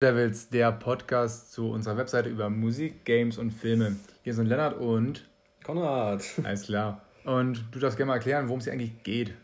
[0.00, 3.96] Devils, der Podcast zu unserer Webseite über Musik, Games und Filme.
[4.22, 5.28] Hier sind Lennart und
[5.64, 6.22] Konrad.
[6.44, 7.02] Alles klar.
[7.24, 9.34] Und du darfst gerne mal erklären, worum es hier eigentlich geht.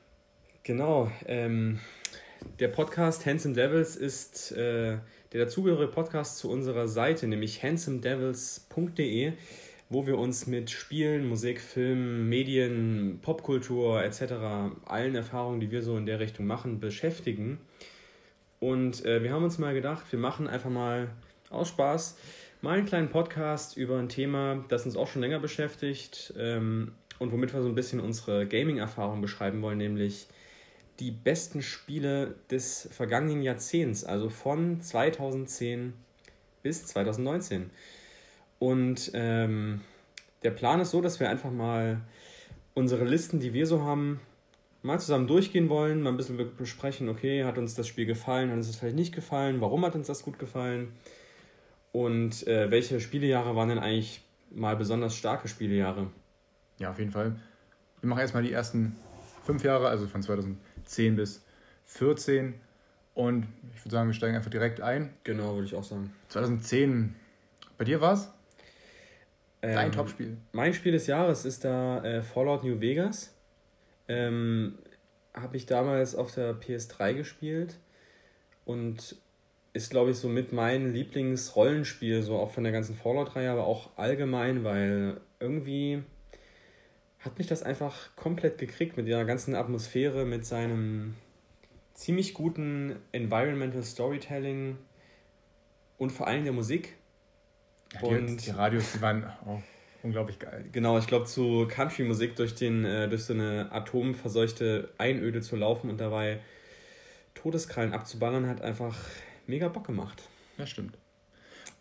[0.62, 1.11] Genau.
[1.27, 1.80] Ähm,
[2.61, 4.98] der Podcast Handsome Devils ist äh,
[5.32, 9.32] der dazugehörige Podcast zu unserer Seite, nämlich handsomedevils.de,
[9.91, 14.34] wo wir uns mit Spielen, Musik, Film, Medien, Popkultur etc.,
[14.84, 17.59] allen Erfahrungen, die wir so in der Richtung machen, beschäftigen.
[18.65, 21.09] Und äh, wir haben uns mal gedacht, wir machen einfach mal
[21.51, 22.17] aus Spaß
[22.63, 27.31] mal einen kleinen Podcast über ein Thema, das uns auch schon länger beschäftigt ähm, und
[27.31, 30.29] womit wir so ein bisschen unsere Gaming-Erfahrung beschreiben wollen, nämlich
[30.99, 35.92] die besten Spiele des vergangenen Jahrzehnts, also von 2010
[36.62, 37.69] bis 2019.
[38.61, 39.83] Und ähm,
[40.42, 42.00] der Plan ist so, dass wir einfach mal
[42.72, 44.20] unsere Listen, die wir so haben,
[44.84, 48.58] mal zusammen durchgehen wollen, mal ein bisschen besprechen, okay, hat uns das Spiel gefallen, hat
[48.58, 50.92] uns das vielleicht nicht gefallen, warum hat uns das gut gefallen
[51.91, 56.08] und äh, welche Spielejahre waren denn eigentlich mal besonders starke Spielejahre?
[56.78, 57.34] Ja, auf jeden Fall.
[58.00, 58.94] Wir machen erstmal die ersten
[59.46, 61.42] fünf Jahre, also von 2010 bis
[61.86, 62.54] 2014
[63.14, 65.14] und ich würde sagen, wir steigen einfach direkt ein.
[65.24, 66.12] Genau, würde ich auch sagen.
[66.28, 67.14] 2010,
[67.78, 68.30] bei dir war es?
[69.62, 70.36] Dein ähm, Topspiel?
[70.52, 73.33] Mein Spiel des Jahres ist da äh, Fallout New Vegas.
[74.08, 74.78] Ähm,
[75.34, 77.78] habe ich damals auf der PS3 gespielt
[78.64, 79.16] und
[79.72, 83.91] ist, glaube ich, so mit mein Lieblingsrollenspiel, so auch von der ganzen Fallout-Reihe, aber auch
[83.97, 86.02] allgemein, weil irgendwie
[87.19, 91.14] hat mich das einfach komplett gekriegt mit der ganzen Atmosphäre, mit seinem
[91.94, 94.78] ziemlich guten Environmental Storytelling
[95.98, 96.97] und vor allem der Musik.
[97.94, 99.62] Ja, die, und die Radios, die waren auch
[100.05, 100.66] unglaublich geil.
[100.70, 105.98] Genau, ich glaube, zu Country-Musik durch, äh, durch so eine atomverseuchte Einöde zu laufen und
[105.98, 106.41] dabei
[107.34, 108.97] Todeskrallen abzuballern, hat einfach
[109.47, 110.22] mega Bock gemacht.
[110.58, 110.97] Ja, stimmt.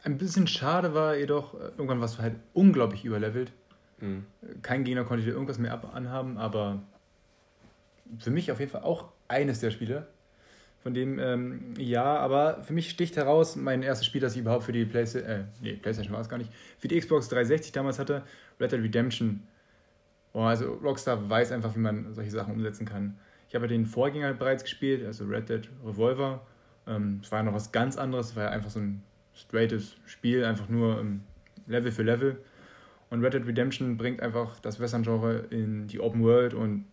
[0.04, 3.52] Ein bisschen schade war jedoch, äh, irgendwann warst du halt unglaublich überlevelt.
[4.00, 4.26] Mhm.
[4.62, 6.82] Kein Gegner konnte dir irgendwas mehr ab anhaben, aber
[8.20, 10.08] für mich auf jeden Fall auch eines der Spiele.
[10.84, 14.66] Von dem, ähm, ja, aber für mich sticht heraus, mein erstes Spiel, das ich überhaupt
[14.66, 18.00] für die PlayStation, äh, nee, PlayStation war es gar nicht, für die Xbox 360 damals
[18.00, 18.24] hatte,
[18.60, 19.44] Red Dead Redemption.
[20.34, 23.18] Oh, also Rockstar weiß einfach, wie man solche Sachen umsetzen kann.
[23.48, 26.42] Ich habe den Vorgänger bereits gespielt, also Red Dead Revolver.
[26.86, 29.96] Ähm, es war ja noch was ganz anderes, es war ja einfach so ein straightes
[30.06, 31.22] Spiel, einfach nur ähm,
[31.66, 32.44] Level für Level.
[33.10, 36.86] Und Red Dead Redemption bringt einfach das Western-Genre in die Open World und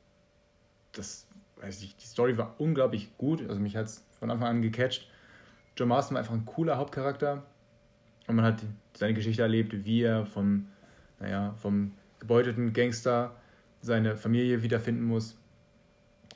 [0.93, 1.27] das
[1.61, 3.47] weiß ich, die Story war unglaublich gut.
[3.49, 5.09] Also mich hat es von Anfang an gecatcht.
[5.77, 7.43] John Marston war einfach ein cooler Hauptcharakter.
[8.27, 8.63] Und man hat
[8.97, 10.69] seine Geschichte erlebt, wie er vom,
[11.19, 13.35] naja, vom gebeuteten Gangster
[13.81, 15.37] seine Familie wiederfinden muss,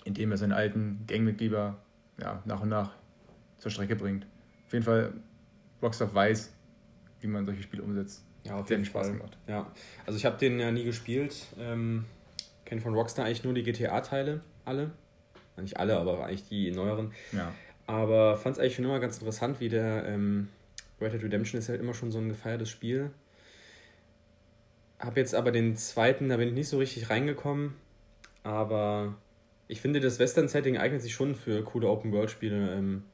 [0.05, 1.77] indem er seine alten Gangmitglieder
[2.19, 2.93] ja, nach und nach
[3.59, 4.27] zur Strecke bringt.
[4.67, 5.12] Auf jeden Fall,
[5.83, 6.53] Rockstar weiß,
[7.21, 8.25] wie man solche Spiele umsetzt.
[8.45, 9.12] Ja, auf jeden Fall.
[9.12, 9.39] Gemacht.
[9.47, 9.71] Ja,
[10.06, 11.47] also ich habe den ja nie gespielt.
[11.59, 12.05] Ähm,
[12.65, 14.91] kenne von Rockstar eigentlich nur die GTA-Teile, alle
[15.62, 17.12] nicht alle, aber eigentlich die neueren.
[17.32, 17.53] Ja.
[17.87, 20.48] Aber fand es eigentlich schon immer ganz interessant, wie der ähm,
[21.00, 23.10] Red Dead Redemption ist halt immer schon so ein gefeiertes Spiel.
[24.98, 27.75] Hab jetzt aber den zweiten, da bin ich nicht so richtig reingekommen.
[28.43, 29.14] Aber
[29.69, 32.75] ich finde, das Western-Setting eignet sich schon für coole Open-World-Spiele.
[32.76, 33.04] Ähm,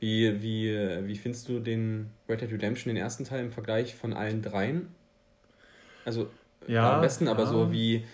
[0.00, 4.12] wie, wie, wie findest du den Red Dead Redemption, den ersten Teil im Vergleich von
[4.12, 4.88] allen dreien?
[6.04, 6.30] Also
[6.66, 7.48] ja, am besten, aber ja.
[7.48, 8.04] so wie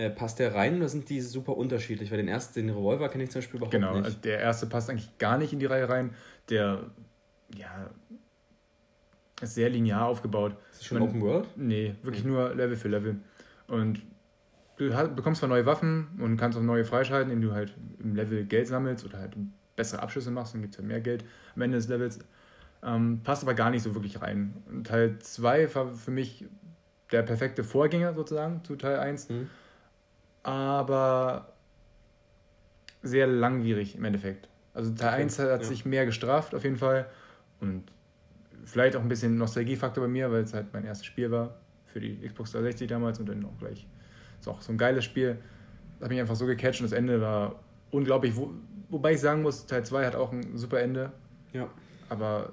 [0.00, 2.10] äh, passt der rein oder sind die super unterschiedlich?
[2.10, 4.04] Weil den ersten, den Revolver kenne ich zum Beispiel überhaupt genau, nicht.
[4.04, 6.14] Genau, der erste passt eigentlich gar nicht in die Reihe rein.
[6.48, 6.84] Der,
[7.54, 7.90] ja,
[9.42, 10.56] ist sehr linear aufgebaut.
[10.70, 11.48] Ist das schon Man, Open World?
[11.56, 12.30] Nee, wirklich mhm.
[12.30, 13.16] nur Level für Level.
[13.66, 14.00] Und
[14.78, 18.14] du hast, bekommst zwar neue Waffen und kannst auch neue freischalten, indem du halt im
[18.14, 19.36] Level Geld sammelst oder halt
[19.76, 22.20] bessere Abschüsse machst, dann gibt es halt mehr Geld am Ende des Levels.
[22.82, 24.54] Ähm, passt aber gar nicht so wirklich rein.
[24.66, 26.46] Und Teil 2 war für mich
[27.12, 29.28] der perfekte Vorgänger sozusagen zu Teil 1.
[29.28, 29.50] Mhm
[30.42, 31.52] aber
[33.02, 34.48] sehr langwierig im Endeffekt.
[34.74, 35.66] Also Teil okay, 1 hat ja.
[35.66, 37.06] sich mehr gestraft auf jeden Fall
[37.60, 37.84] und
[38.64, 41.56] vielleicht auch ein bisschen Nostalgiefaktor bei mir, weil es halt mein erstes Spiel war
[41.86, 43.86] für die Xbox 360 damals und dann auch gleich
[44.40, 45.38] ist auch so ein geiles Spiel.
[45.98, 47.60] Das hat mich einfach so gecatcht und das Ende war
[47.90, 48.34] unglaublich.
[48.36, 48.52] Wo,
[48.88, 51.12] wobei ich sagen muss, Teil 2 hat auch ein super Ende.
[51.52, 51.68] Ja.
[52.08, 52.52] Aber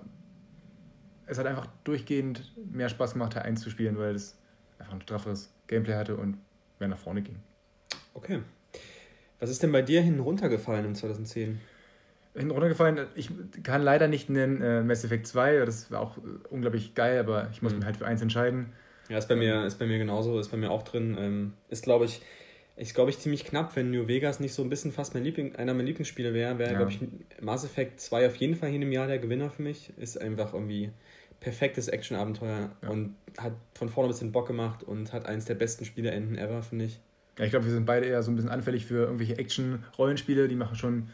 [1.25, 4.37] es hat einfach durchgehend mehr Spaß gemacht, Teil 1 zu spielen, weil es
[4.79, 6.37] einfach ein strafferes Gameplay hatte und
[6.79, 7.37] mehr nach vorne ging.
[8.17, 8.39] Okay.
[9.39, 11.61] Was ist denn bei dir hinten runtergefallen im 2010?
[12.33, 13.29] Hinten runtergefallen, ich
[13.63, 17.49] kann leider nicht nennen äh, Mass Effect 2, das war auch äh, unglaublich geil, aber
[17.51, 17.79] ich muss mhm.
[17.79, 18.73] mich halt für eins entscheiden.
[19.09, 21.15] Ja, ist bei mir, ist bei mir genauso, ist bei mir auch drin.
[21.19, 22.21] Ähm, ist, glaube ich,
[22.75, 25.55] ist, glaube ich, ziemlich knapp, wenn New Vegas nicht so ein bisschen fast mein Liebling,
[25.55, 26.77] einer meiner Lieblingsspiele wäre, wäre, ja.
[26.77, 26.99] glaube ich,
[27.41, 29.93] Mass Effect 2 auf jeden Fall hier im Jahr der Gewinner für mich.
[29.97, 30.91] Ist einfach irgendwie
[31.39, 32.89] perfektes Action-Abenteuer ja.
[32.89, 36.61] und hat von vorne bis hin Bock gemacht und hat eines der besten Spieleenden ever,
[36.63, 36.99] finde ich.
[37.39, 40.75] Ich glaube, wir sind beide eher so ein bisschen anfällig für irgendwelche Action-Rollenspiele, die machen
[40.75, 41.09] schon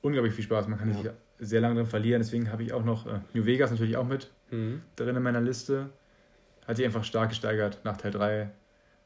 [0.00, 0.68] unglaublich viel Spaß.
[0.68, 0.94] Man kann ja.
[0.94, 1.10] sich
[1.40, 2.20] sehr lange drin verlieren.
[2.20, 4.82] Deswegen habe ich auch noch äh, New Vegas natürlich auch mit mhm.
[4.96, 5.90] drin in meiner Liste.
[6.66, 8.50] Hat sich einfach stark gesteigert nach Teil 3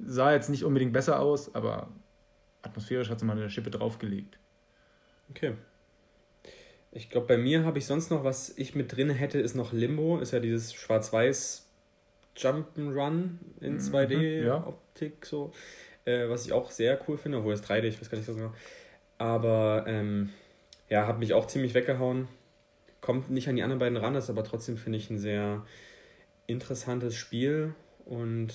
[0.05, 1.89] sah jetzt nicht unbedingt besser aus, aber
[2.63, 4.39] atmosphärisch hat sie mal eine Schippe draufgelegt.
[5.31, 5.55] Okay.
[6.91, 9.73] Ich glaube, bei mir habe ich sonst noch, was ich mit drin hätte, ist noch
[9.73, 10.19] Limbo.
[10.19, 11.67] Ist ja dieses schwarz-weiß
[12.37, 15.29] Jump'n'Run in 2D-Optik mhm, ja.
[15.29, 15.53] so.
[16.05, 18.35] Äh, was ich auch sehr cool finde, obwohl es 3D, ich weiß gar nicht so
[18.35, 18.53] genau.
[19.19, 20.31] Aber ähm,
[20.89, 22.29] ja, hat mich auch ziemlich weggehauen.
[23.01, 25.65] Kommt nicht an die anderen beiden ran, ist aber trotzdem, finde ich, ein sehr
[26.47, 27.75] interessantes Spiel.
[28.05, 28.53] Und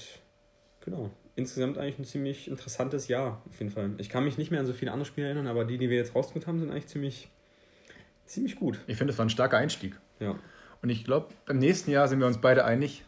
[0.81, 3.91] genau, insgesamt eigentlich ein ziemlich interessantes Jahr, auf jeden Fall.
[3.97, 5.97] Ich kann mich nicht mehr an so viele andere Spiele erinnern, aber die, die wir
[5.97, 7.29] jetzt rausgeholt haben, sind eigentlich ziemlich,
[8.25, 8.79] ziemlich gut.
[8.87, 9.97] Ich finde, es war ein starker Einstieg.
[10.19, 10.37] Ja.
[10.81, 13.03] Und ich glaube, im nächsten Jahr sind wir uns beide einig,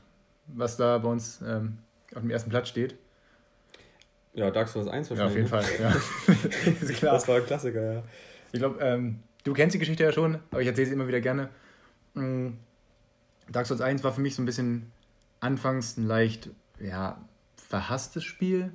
[0.48, 1.80] was da bei uns ähm,
[2.14, 2.96] auf dem ersten Platz steht.
[4.34, 5.50] Ja, Dark Souls 1 wahrscheinlich.
[5.50, 5.94] Ja, auf jeden ne?
[5.94, 6.72] Fall, ja.
[6.82, 7.14] ist klar.
[7.14, 8.04] Das war ein Klassiker, ja.
[8.52, 11.22] Ich glaube, ähm, du kennst die Geschichte ja schon, aber ich erzähle sie immer wieder
[11.22, 11.50] gerne.
[12.14, 12.50] Mm,
[13.50, 14.92] Dark Souls 1 war für mich so ein bisschen
[15.40, 16.50] anfangs ein leicht,
[16.80, 17.20] ja,
[17.56, 18.72] verhasstes Spiel.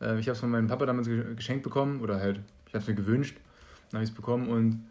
[0.00, 2.88] Äh, ich habe es von meinem Papa damals geschenkt bekommen oder halt, ich habe es
[2.88, 3.36] mir gewünscht,
[3.90, 4.86] dann habe ich es bekommen und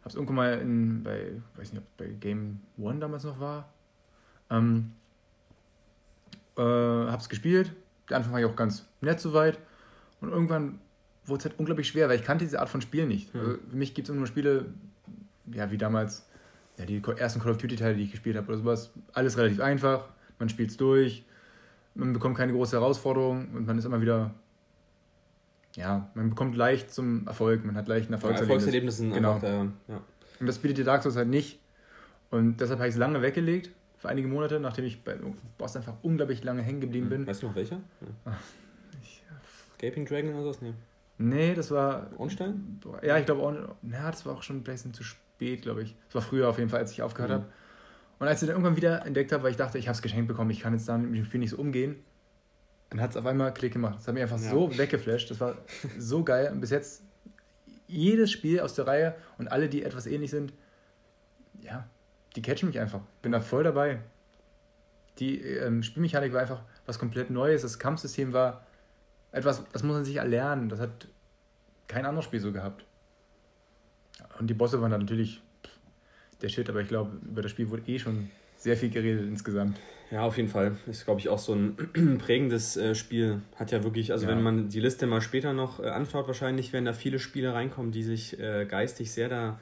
[0.00, 3.40] habe es irgendwann mal in, bei, weiß nicht, ob es bei Game One damals noch
[3.40, 3.68] war.
[4.50, 4.92] Ähm,
[6.56, 7.72] äh, habe es gespielt.
[8.08, 9.58] Der Anfang war ja auch ganz nett soweit.
[10.20, 10.78] Und irgendwann
[11.26, 13.34] wurde es halt unglaublich schwer, weil ich kannte diese Art von Spiel nicht.
[13.34, 13.40] Mhm.
[13.40, 14.66] Also für mich gibt es nur Spiele,
[15.46, 16.26] ja, wie damals,
[16.78, 18.90] ja, die ersten Call of Duty-Teile, die ich gespielt habe oder sowas.
[19.12, 20.08] Alles relativ einfach,
[20.38, 21.24] man spielt es durch,
[21.94, 24.34] man bekommt keine große Herausforderung und man ist immer wieder,
[25.76, 28.48] ja, man bekommt leicht zum Erfolg, man hat leicht ein Erfolgserlebnis.
[28.48, 29.34] Ja, Erfolgserlebnissen genau.
[29.34, 29.48] Einfach,
[29.88, 30.00] ja.
[30.40, 31.60] Und das bietet die Dark Souls halt nicht.
[32.30, 33.70] Und deshalb habe ich es lange weggelegt,
[34.04, 35.16] für einige Monate, nachdem ich bei
[35.56, 37.26] Boss einfach unglaublich lange hängen geblieben bin.
[37.26, 37.80] Weißt du noch welcher?
[38.26, 38.38] Ja.
[39.02, 39.22] Ich,
[39.78, 40.60] Gaping Dragon oder was?
[40.60, 40.74] Nee.
[41.16, 42.10] Nee, das war.
[42.18, 42.80] Ornstein?
[43.02, 45.96] Ja, ich glaube, ja, das war auch schon ein bisschen zu spät, glaube ich.
[46.08, 47.34] Das war früher auf jeden Fall, als ich aufgehört mhm.
[47.34, 47.46] habe.
[48.18, 50.28] Und als ich dann irgendwann wieder entdeckt habe, weil ich dachte, ich habe es geschenkt
[50.28, 51.96] bekommen, ich kann jetzt damit mit dem Spiel nicht so umgehen,
[52.90, 53.96] dann hat es auf einmal Klick gemacht.
[54.00, 54.50] Das hat mich einfach ja.
[54.50, 55.30] so weggeflasht.
[55.30, 55.56] Das war
[55.98, 56.50] so geil.
[56.52, 57.02] Und bis jetzt
[57.86, 60.52] jedes Spiel aus der Reihe und alle, die etwas ähnlich sind,
[61.62, 61.88] ja,
[62.36, 63.00] die catchen mich einfach.
[63.22, 64.00] Bin da voll dabei.
[65.18, 67.62] Die ähm, Spielmechanik war einfach was komplett Neues.
[67.62, 68.66] Das Kampfsystem war
[69.32, 70.68] etwas, das muss man sich erlernen.
[70.68, 71.08] Das hat
[71.86, 72.84] kein anderes Spiel so gehabt.
[74.38, 75.40] Und die Bosse waren dann natürlich
[76.42, 79.78] der Shit, aber ich glaube, über das Spiel wurde eh schon sehr viel geredet insgesamt.
[80.10, 80.76] Ja, auf jeden Fall.
[80.86, 81.76] Ist, glaube ich, auch so ein
[82.18, 83.42] prägendes äh, Spiel.
[83.56, 84.32] Hat ja wirklich, also ja.
[84.32, 87.92] wenn man die Liste mal später noch äh, anschaut, wahrscheinlich werden da viele Spiele reinkommen,
[87.92, 89.56] die sich äh, geistig sehr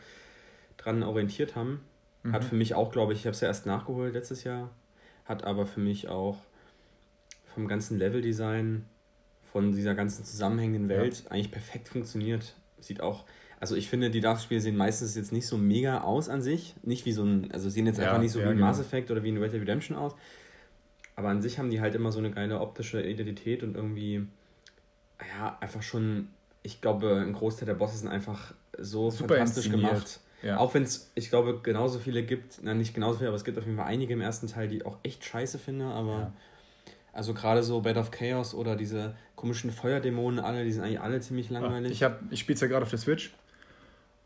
[0.78, 1.80] daran orientiert haben.
[2.22, 2.32] Mhm.
[2.32, 4.70] Hat für mich auch, glaube ich, ich habe es ja erst nachgeholt letztes Jahr,
[5.24, 6.38] hat aber für mich auch
[7.54, 8.86] vom ganzen Leveldesign,
[9.52, 11.30] von dieser ganzen zusammenhängenden Welt ja.
[11.30, 12.54] eigentlich perfekt funktioniert.
[12.80, 13.24] Sieht auch
[13.62, 16.74] also ich finde, die Dark-Spiele sehen meistens jetzt nicht so mega aus an sich.
[16.82, 18.66] Nicht wie so ein, also sehen jetzt ja, einfach nicht so ja, wie ein genau.
[18.66, 20.16] Mass Effect oder wie ein Red Dead Redemption aus.
[21.14, 24.26] Aber an sich haben die halt immer so eine geile optische Identität und irgendwie,
[25.38, 26.30] ja, einfach schon,
[26.64, 29.92] ich glaube, ein Großteil der Bosse sind einfach so Super fantastisch inszeniert.
[29.92, 30.20] gemacht.
[30.42, 30.58] Ja.
[30.58, 33.58] Auch wenn es, ich glaube, genauso viele gibt, na nicht genauso viele, aber es gibt
[33.58, 36.32] auf jeden Fall einige im ersten Teil, die ich auch echt scheiße finde, aber ja.
[37.12, 41.20] also gerade so Bed of Chaos oder diese komischen Feuerdämonen alle, die sind eigentlich alle
[41.20, 41.92] ziemlich langweilig.
[41.92, 43.32] Ich, ich spiele es ja gerade auf der Switch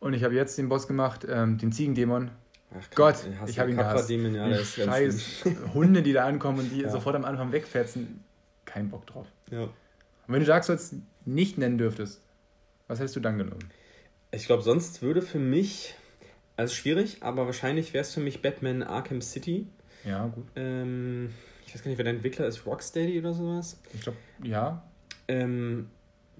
[0.00, 2.30] und ich habe jetzt den Boss gemacht, ähm, den Ziegendämon.
[2.74, 4.10] Ach, Gott, ich habe ihn gehasst.
[4.10, 5.44] Ja, die scheiß
[5.74, 6.90] Hunde, die da ankommen und die ja.
[6.90, 8.24] sofort am Anfang wegfetzen.
[8.64, 9.26] Kein Bock drauf.
[9.50, 9.62] Ja.
[9.62, 9.72] Und
[10.26, 12.20] wenn du Dark Souls nicht nennen dürftest,
[12.88, 13.68] was hättest du dann genommen?
[14.32, 15.94] Ich glaube, sonst würde für mich,
[16.56, 19.66] also schwierig, aber wahrscheinlich wäre es für mich Batman Arkham City.
[20.04, 20.46] Ja, gut.
[20.56, 21.30] Ähm,
[21.66, 23.78] ich weiß gar nicht, wer der Entwickler ist, Rocksteady oder sowas.
[23.92, 24.82] Ich glaube, ja.
[25.28, 25.90] Ähm,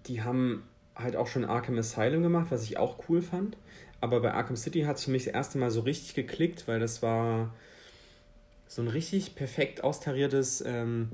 [0.07, 0.63] die haben
[0.95, 3.57] halt auch schon Arkham Asylum gemacht, was ich auch cool fand.
[4.01, 6.81] Aber bei Arkham City hat es für mich das erste Mal so richtig geklickt, weil
[6.81, 7.55] das war
[8.67, 11.11] so ein richtig perfekt austariertes ähm,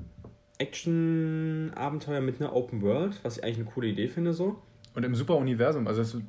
[0.57, 4.61] Action-Abenteuer mit einer Open World, was ich eigentlich eine coole Idee finde so.
[4.95, 6.21] Und im super Universum, also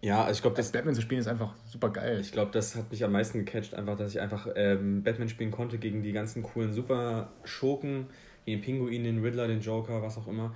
[0.00, 2.18] ja, also ich glaube, das Batman zu spielen ist einfach super geil.
[2.20, 5.50] Ich glaube, das hat mich am meisten gecatcht, einfach, dass ich einfach ähm, Batman spielen
[5.50, 8.06] konnte gegen die ganzen coolen Super-Schurken,
[8.46, 10.54] den Pinguin, den Riddler, den Joker, was auch immer.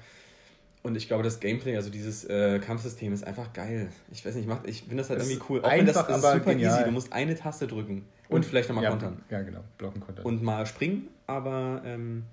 [0.83, 3.91] Und ich glaube, das Gameplay, also dieses äh, Kampfsystem ist einfach geil.
[4.11, 5.63] Ich weiß nicht, macht, ich finde das halt das irgendwie cool.
[5.63, 6.75] Auch wenn das, das ist super genial.
[6.75, 6.85] easy.
[6.85, 9.23] Du musst eine Taste drücken und, und vielleicht nochmal ja, kontern.
[9.31, 9.61] Ja, genau.
[9.79, 10.25] Blocken, kontern.
[10.25, 12.25] Und mal springen, aber ähm,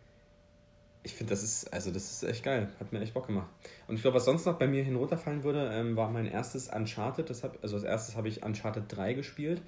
[1.04, 2.70] ich finde, das ist, also das ist echt geil.
[2.80, 3.48] Hat mir echt Bock gemacht.
[3.88, 7.30] Und ich glaube, was sonst noch bei mir hinunterfallen würde, ähm, war mein erstes Uncharted.
[7.30, 9.62] Das hab, also als erstes habe ich Uncharted 3 gespielt.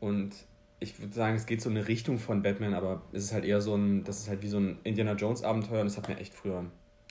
[0.00, 0.34] Und
[0.80, 3.44] ich würde sagen, es geht so in eine Richtung von Batman, aber es ist halt
[3.44, 6.08] eher so ein, das ist halt wie so ein Indiana Jones Abenteuer und das hat
[6.08, 6.64] mir echt früher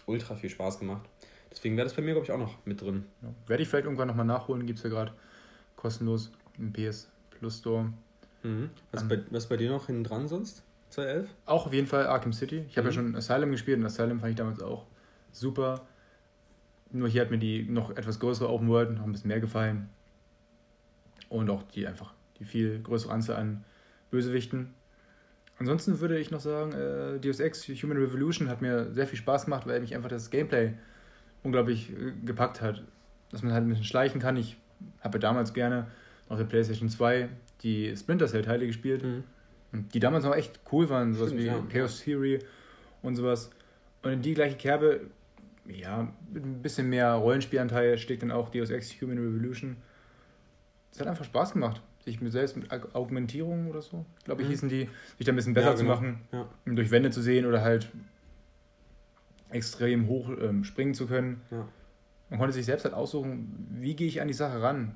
[0.05, 1.07] ultra viel Spaß gemacht.
[1.51, 3.05] Deswegen wäre das bei mir, glaube ich, auch noch mit drin.
[3.21, 3.29] Ja.
[3.47, 5.13] Werde ich vielleicht irgendwann nochmal nachholen, gibt es ja gerade
[5.75, 7.93] kostenlos im PS Plus Store.
[8.41, 8.71] Mhm.
[8.91, 10.63] Was, um, bei, was bei dir noch hinten dran sonst?
[10.93, 11.29] 2011?
[11.45, 12.65] Auch auf jeden Fall Arkham City.
[12.69, 12.93] Ich habe mhm.
[12.93, 14.85] ja schon Asylum gespielt und Asylum fand ich damals auch
[15.31, 15.85] super.
[16.91, 19.89] Nur hier hat mir die noch etwas größere Open World noch ein bisschen mehr gefallen.
[21.29, 23.65] Und auch die einfach die viel größere Anzahl an
[24.11, 24.73] Bösewichten.
[25.57, 29.45] Ansonsten würde ich noch sagen, äh, Deus Ex Human Revolution hat mir sehr viel Spaß
[29.45, 30.73] gemacht, weil mich einfach das Gameplay
[31.41, 32.83] unglaublich äh, gepackt hat.
[33.31, 34.37] Dass man halt ein bisschen schleichen kann.
[34.37, 34.57] Ich
[35.01, 35.87] habe damals gerne
[36.29, 37.29] auf der PlayStation 2
[37.61, 39.03] die Splinter Cell-Teile gespielt.
[39.03, 39.23] Mhm
[39.73, 41.61] die damals noch echt cool waren, sowas Stimmt, wie ja.
[41.71, 42.39] Chaos Theory
[43.01, 43.49] und sowas.
[44.03, 45.01] Und in die gleiche Kerbe,
[45.65, 49.77] ja, mit ein bisschen mehr Rollenspielanteil steckt dann auch Deus Ex Human Revolution.
[50.91, 54.51] Es hat einfach Spaß gemacht, sich mit selbst mit Augmentierung oder so, glaube ich, mhm.
[54.51, 55.95] hießen die, sich da ein bisschen besser ja, genau.
[55.95, 56.47] zu machen, ja.
[56.65, 57.89] durch Wände zu sehen oder halt
[59.49, 61.41] extrem hoch ähm, springen zu können.
[61.49, 61.67] Ja.
[62.29, 64.95] Man konnte sich selbst halt aussuchen, wie gehe ich an die Sache ran?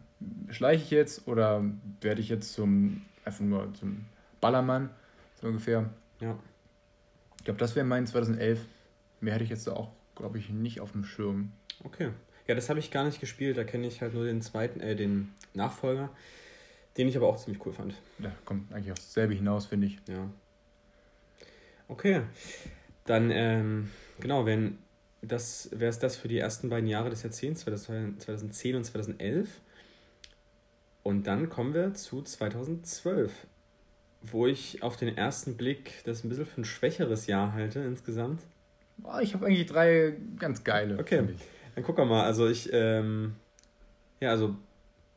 [0.49, 1.63] Schleiche ich jetzt oder
[2.01, 4.05] werde ich jetzt zum einfach nur zum
[4.41, 4.89] Ballermann,
[5.41, 5.89] so ungefähr.
[6.19, 6.37] Ja.
[7.37, 8.65] Ich glaube, das wäre mein 2011.
[9.19, 11.51] Mehr hätte ich jetzt auch, glaube ich, nicht auf dem Schirm.
[11.83, 12.11] Okay.
[12.47, 13.57] Ja, das habe ich gar nicht gespielt.
[13.57, 16.09] Da kenne ich halt nur den zweiten, äh, den Nachfolger,
[16.97, 17.95] den ich aber auch ziemlich cool fand.
[18.19, 19.99] Ja, kommt eigentlich aufs selbe hinaus, finde ich.
[20.07, 20.29] Ja.
[21.87, 22.21] Okay.
[23.05, 23.89] Dann, ähm,
[24.19, 24.77] genau, wenn
[25.21, 29.49] das wäre es das für die ersten beiden Jahre des Jahrzehnts, 2010 und 2011.
[31.03, 33.31] Und dann kommen wir zu 2012
[34.31, 38.41] wo ich auf den ersten Blick das ein bisschen für ein schwächeres Jahr halte insgesamt.
[39.21, 40.99] ich habe eigentlich drei ganz geile.
[40.99, 41.23] Okay,
[41.75, 42.23] dann guck mal.
[42.23, 43.35] Also ich, ähm,
[44.19, 44.55] ja, also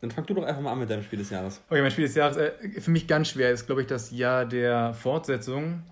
[0.01, 1.61] dann fang du doch einfach mal an mit deinem Spiel des Jahres.
[1.69, 4.47] Okay, mein Spiel des Jahres, äh, für mich ganz schwer ist, glaube ich, das Jahr
[4.47, 5.83] der Fortsetzung.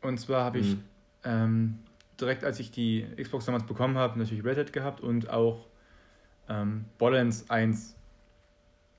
[0.00, 0.82] Und zwar habe ich mhm.
[1.24, 1.78] ähm,
[2.20, 5.66] direkt, als ich die Xbox damals bekommen habe, natürlich Red Hat gehabt und auch
[6.48, 7.94] ähm, Borderlands 1.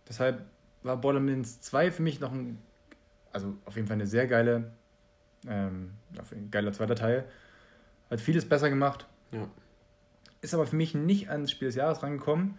[0.07, 0.45] Deshalb
[0.83, 2.57] war Borderlands 2 für mich noch ein
[3.33, 4.71] also auf jeden Fall eine sehr geile,
[5.47, 5.91] ähm,
[6.31, 7.25] ein geiler zweiter Teil.
[8.09, 9.07] Hat vieles besser gemacht.
[9.31, 9.47] Ja.
[10.41, 12.57] Ist aber für mich nicht ans Spiel des Jahres rangekommen.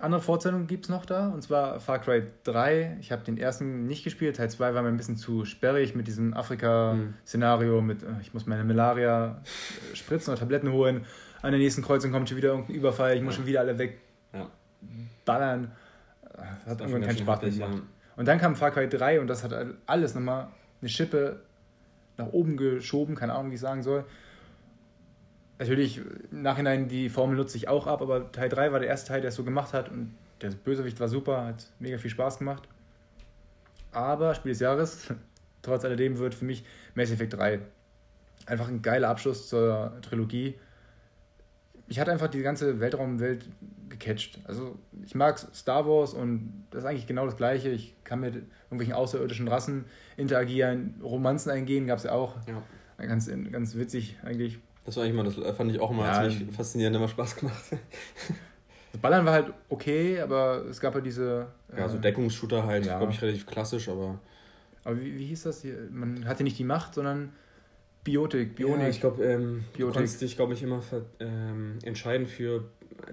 [0.00, 2.98] Andere Fortsetzungen gibt es noch da, und zwar Far Cry 3.
[3.00, 6.06] Ich habe den ersten nicht gespielt, Teil 2 war mir ein bisschen zu sperrig mit
[6.06, 9.42] diesem Afrika-Szenario, mit äh, ich muss meine Malaria
[9.92, 11.04] äh, spritzen oder Tabletten holen.
[11.42, 13.38] An der nächsten Kreuzung kommt schon wieder irgendein Überfall, ich muss ja.
[13.38, 15.72] schon wieder alle wegballern.
[16.36, 16.44] Ja.
[16.66, 17.82] Hat irgendwann keinen Spaß mehr gemacht.
[18.18, 19.54] Und dann kam Far Cry 3 und das hat
[19.86, 20.48] alles nochmal
[20.80, 21.40] eine Schippe
[22.16, 24.04] nach oben geschoben, keine Ahnung, wie ich sagen soll.
[25.60, 26.00] Natürlich,
[26.32, 29.20] im Nachhinein, die Formel nutze ich auch ab, aber Teil 3 war der erste Teil,
[29.20, 32.64] der es so gemacht hat und der Bösewicht war super, hat mega viel Spaß gemacht.
[33.92, 35.14] Aber Spiel des Jahres,
[35.62, 36.64] trotz alledem, wird für mich
[36.96, 37.60] Mass Effect 3
[38.46, 40.58] einfach ein geiler Abschluss zur Trilogie.
[41.86, 43.44] Ich hatte einfach die ganze Weltraumwelt
[43.98, 44.40] gecatcht.
[44.44, 47.70] Also ich mag Star Wars und das ist eigentlich genau das Gleiche.
[47.70, 49.84] Ich kann mit irgendwelchen außerirdischen Rassen
[50.16, 52.36] interagieren, Romanzen eingehen, gab es ja auch.
[52.46, 52.62] Ja.
[53.04, 54.58] Ganz, ganz witzig eigentlich.
[54.84, 57.62] Das war eigentlich mal, das fand ich auch immer ja, ziemlich faszinierend, immer Spaß gemacht.
[58.92, 61.46] Das Ballern war halt okay, aber es gab ja diese.
[61.76, 62.96] Ja, so äh, Deckungsshooter halt, ja.
[62.96, 64.18] glaube ich, relativ klassisch, aber.
[64.82, 65.76] Aber wie, wie hieß das hier?
[65.90, 67.32] Man hatte nicht die Macht, sondern
[68.04, 68.82] Biotik, Bionik.
[68.82, 70.82] Ja, ich glaube, ähm, du kannst dich, glaube ich, immer
[71.20, 72.64] ähm, entscheiden für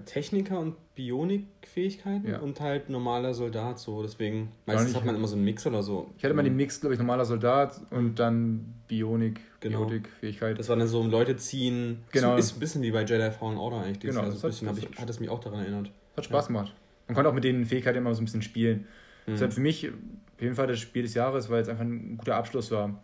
[0.04, 2.38] Techniker und Bionikfähigkeiten ja.
[2.38, 4.02] und halt normaler Soldat so.
[4.02, 6.10] Deswegen, meistens hat man immer so einen Mix oder so.
[6.18, 9.80] Ich hatte mal den Mix, glaube ich, normaler Soldat und dann Bionik, genau.
[9.84, 10.58] Biotikfähigkeit.
[10.58, 12.04] Das war dann so um Leute ziehen.
[12.12, 12.32] Genau.
[12.32, 14.00] So ist ein bisschen wie bei Jedi Fallen Order eigentlich.
[14.00, 14.32] Genau, Jahr.
[14.32, 15.90] So ein bisschen ich, hat es mich auch daran erinnert.
[16.16, 16.48] Hat Spaß ja.
[16.48, 16.74] gemacht.
[17.06, 18.86] Man konnte auch mit den Fähigkeiten immer so ein bisschen spielen.
[19.26, 19.32] Mhm.
[19.32, 22.36] Deshalb für mich auf jeden Fall das Spiel des Jahres, weil es einfach ein guter
[22.36, 23.02] Abschluss war.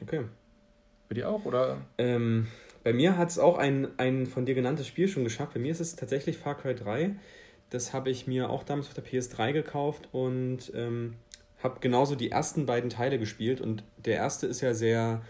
[0.00, 0.24] Okay.
[1.08, 1.78] Bei dir auch, oder?
[1.98, 2.46] Ähm,
[2.84, 5.54] bei mir hat es auch ein, ein von dir genanntes Spiel schon geschafft.
[5.54, 7.16] Bei mir ist es tatsächlich Far Cry 3.
[7.70, 11.14] Das habe ich mir auch damals auf der PS3 gekauft und ähm,
[11.62, 13.62] habe genauso die ersten beiden Teile gespielt.
[13.62, 15.22] Und der erste ist ja sehr,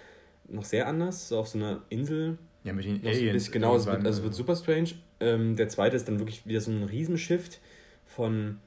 [0.48, 2.38] noch sehr anders, so auf so einer Insel.
[2.64, 3.52] Ja, mit den Aliens.
[3.52, 4.90] Genau, es wird, also wird super strange.
[5.20, 7.60] Ähm, der zweite ist dann wirklich wieder so ein Riesenshift
[8.04, 8.58] von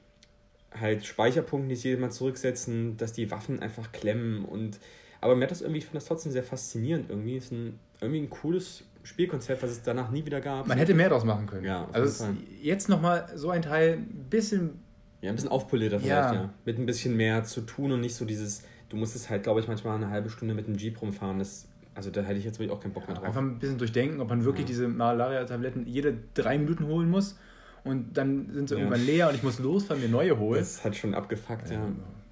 [0.72, 4.78] halt Speicherpunkten, die sich jemand zurücksetzen, dass die Waffen einfach klemmen und
[5.20, 7.36] aber mir hat das irgendwie, ich fand das trotzdem sehr faszinierend irgendwie.
[7.36, 10.66] Es ist ein, irgendwie ein cooles Spielkonzept, was es danach nie wieder gab.
[10.66, 11.64] Man hätte mehr daraus machen können.
[11.64, 12.26] Ja, also
[12.62, 14.80] jetzt nochmal so ein Teil, ein bisschen.
[15.20, 16.34] Ja, ein bisschen aufpolierter vielleicht, ja.
[16.34, 16.54] ja.
[16.64, 19.66] Mit ein bisschen mehr zu tun und nicht so dieses, du musstest halt, glaube ich,
[19.66, 21.40] manchmal eine halbe Stunde mit dem Jeep rumfahren.
[21.40, 23.24] Das Also da hätte ich jetzt wirklich auch keinen Bock mehr drauf.
[23.24, 24.68] Einfach ein bisschen durchdenken, ob man wirklich ja.
[24.68, 27.36] diese Malaria-Tabletten jede drei Minuten holen muss
[27.82, 28.80] und dann sind sie ja.
[28.82, 30.60] irgendwann leer und ich muss losfahren, mir neue holen.
[30.60, 31.76] Das hat schon abgefuckt, ja.
[31.76, 31.88] ja.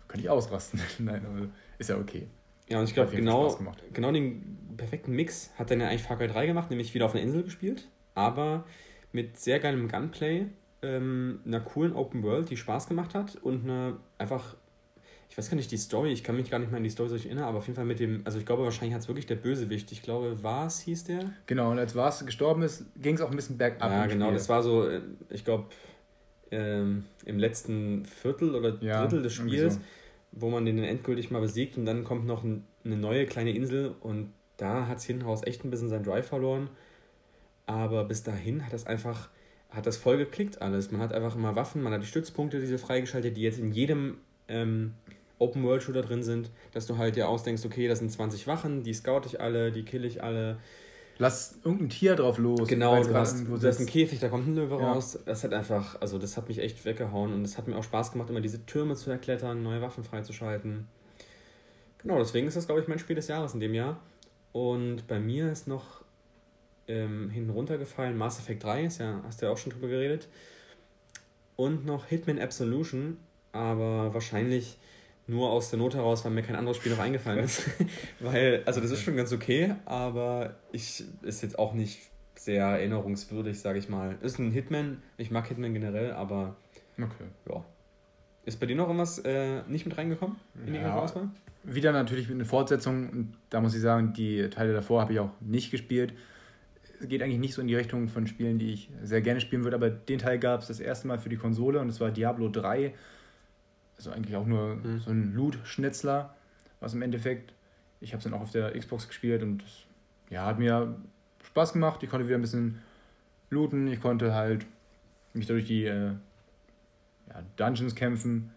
[0.07, 0.81] Kann ich ausrasten.
[0.99, 2.29] Nein, aber ist ja okay.
[2.69, 3.57] Ja, und ich glaube, genau,
[3.93, 7.15] genau den perfekten Mix hat dann ja eigentlich Far Cry 3 gemacht, nämlich wieder auf
[7.15, 8.65] einer Insel gespielt, aber
[9.13, 10.47] mit sehr geilem Gunplay,
[10.83, 14.57] ähm, einer coolen Open World, die Spaß gemacht hat und eine einfach
[15.29, 17.11] ich weiß gar nicht die Story, ich kann mich gar nicht mehr an die Story
[17.11, 19.27] so erinnern, aber auf jeden Fall mit dem, also ich glaube wahrscheinlich hat es wirklich
[19.27, 21.31] der Bösewicht, ich glaube Vars hieß der.
[21.47, 23.91] Genau, und als Vars gestorben ist, ging es auch ein bisschen bergab.
[23.91, 24.35] Ja, genau, Spiel.
[24.35, 25.67] das war so, äh, ich glaube,
[26.51, 29.81] ähm, im letzten Viertel oder ja, Drittel des Spiels, so.
[30.37, 33.95] Wo man den endgültig mal besiegt und dann kommt noch ein, eine neue kleine Insel
[34.01, 36.71] und da hat raus echt ein bisschen sein Drive verloren.
[37.67, 39.29] Aber bis dahin hat das einfach,
[39.71, 40.93] hat das voll geklickt alles.
[40.93, 44.19] Man hat einfach immer Waffen, man hat die Stützpunkte, diese freigeschaltet, die jetzt in jedem
[44.49, 44.95] ähm,
[45.39, 49.23] Open-World-Shooter drin sind, dass du halt dir ausdenkst, okay, das sind 20 Wachen, die scout
[49.27, 50.59] ich alle, die kill ich alle.
[51.19, 52.69] Lass irgendein Tier drauf los.
[52.69, 54.93] Genau, du hast, du hast einen Käfig, da kommt ein Löwe ja.
[54.93, 55.19] raus.
[55.25, 58.13] Das hat einfach, also das hat mich echt weggehauen und es hat mir auch Spaß
[58.13, 60.89] gemacht, immer diese Türme zu erklettern, neue Waffen freizuschalten.
[61.99, 63.99] Genau, deswegen ist das, glaube ich, mein Spiel des Jahres in dem Jahr.
[64.53, 66.05] Und bei mir ist noch
[66.89, 70.29] ähm, hinten runtergefallen Mass Effect 3, ist ja, hast du ja auch schon drüber geredet.
[71.57, 73.17] Und noch Hitman Absolution,
[73.53, 74.79] aber wahrscheinlich
[75.27, 77.63] nur aus der Not heraus, weil mir kein anderes Spiel noch eingefallen ist.
[78.21, 82.01] weil, also das ist schon ganz okay, aber ich ist jetzt auch nicht
[82.37, 84.17] sehr erinnerungswürdig, sage ich mal.
[84.21, 86.57] Ist ein Hitman, ich mag Hitman generell, aber
[86.99, 87.25] okay.
[87.51, 87.65] ja.
[88.45, 91.31] Ist bei dir noch irgendwas äh, nicht mit reingekommen in die ja, Auswahl?
[91.65, 95.31] Wieder natürlich eine Fortsetzung und da muss ich sagen, die Teile davor habe ich auch
[95.41, 96.15] nicht gespielt.
[97.01, 99.65] Es geht eigentlich nicht so in die Richtung von Spielen, die ich sehr gerne spielen
[99.65, 102.13] würde, aber den Teil gab es das erste Mal für die Konsole und es war
[102.13, 102.95] Diablo 3
[103.97, 105.01] also eigentlich auch nur mhm.
[105.01, 106.35] so ein Loot-Schnitzler,
[106.81, 107.53] was im Endeffekt,
[108.01, 109.87] ich habe es dann auch auf der Xbox gespielt und das,
[110.31, 110.97] ja, hat mir
[111.45, 112.03] Spaß gemacht.
[112.03, 112.81] Ich konnte wieder ein bisschen
[113.51, 114.67] looten, ich konnte halt
[115.33, 116.13] mich durch die äh,
[117.29, 118.53] ja, Dungeons kämpfen.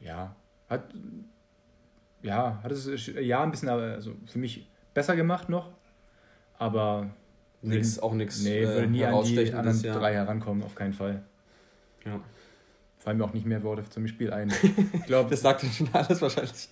[0.00, 0.34] Ja,
[0.68, 0.92] hat
[2.22, 5.70] ja, hat es ja ein bisschen also für mich besser gemacht noch,
[6.58, 7.10] aber
[7.62, 8.42] nix, auch nichts.
[8.42, 11.22] Nee, würde nie äh, an die anderen drei herankommen, auf keinen Fall.
[12.04, 12.20] Ja
[13.02, 14.52] fallen mir auch nicht mehr Worte zum Spiel ein.
[14.92, 16.68] Ich glaube, das sagt schon alles wahrscheinlich.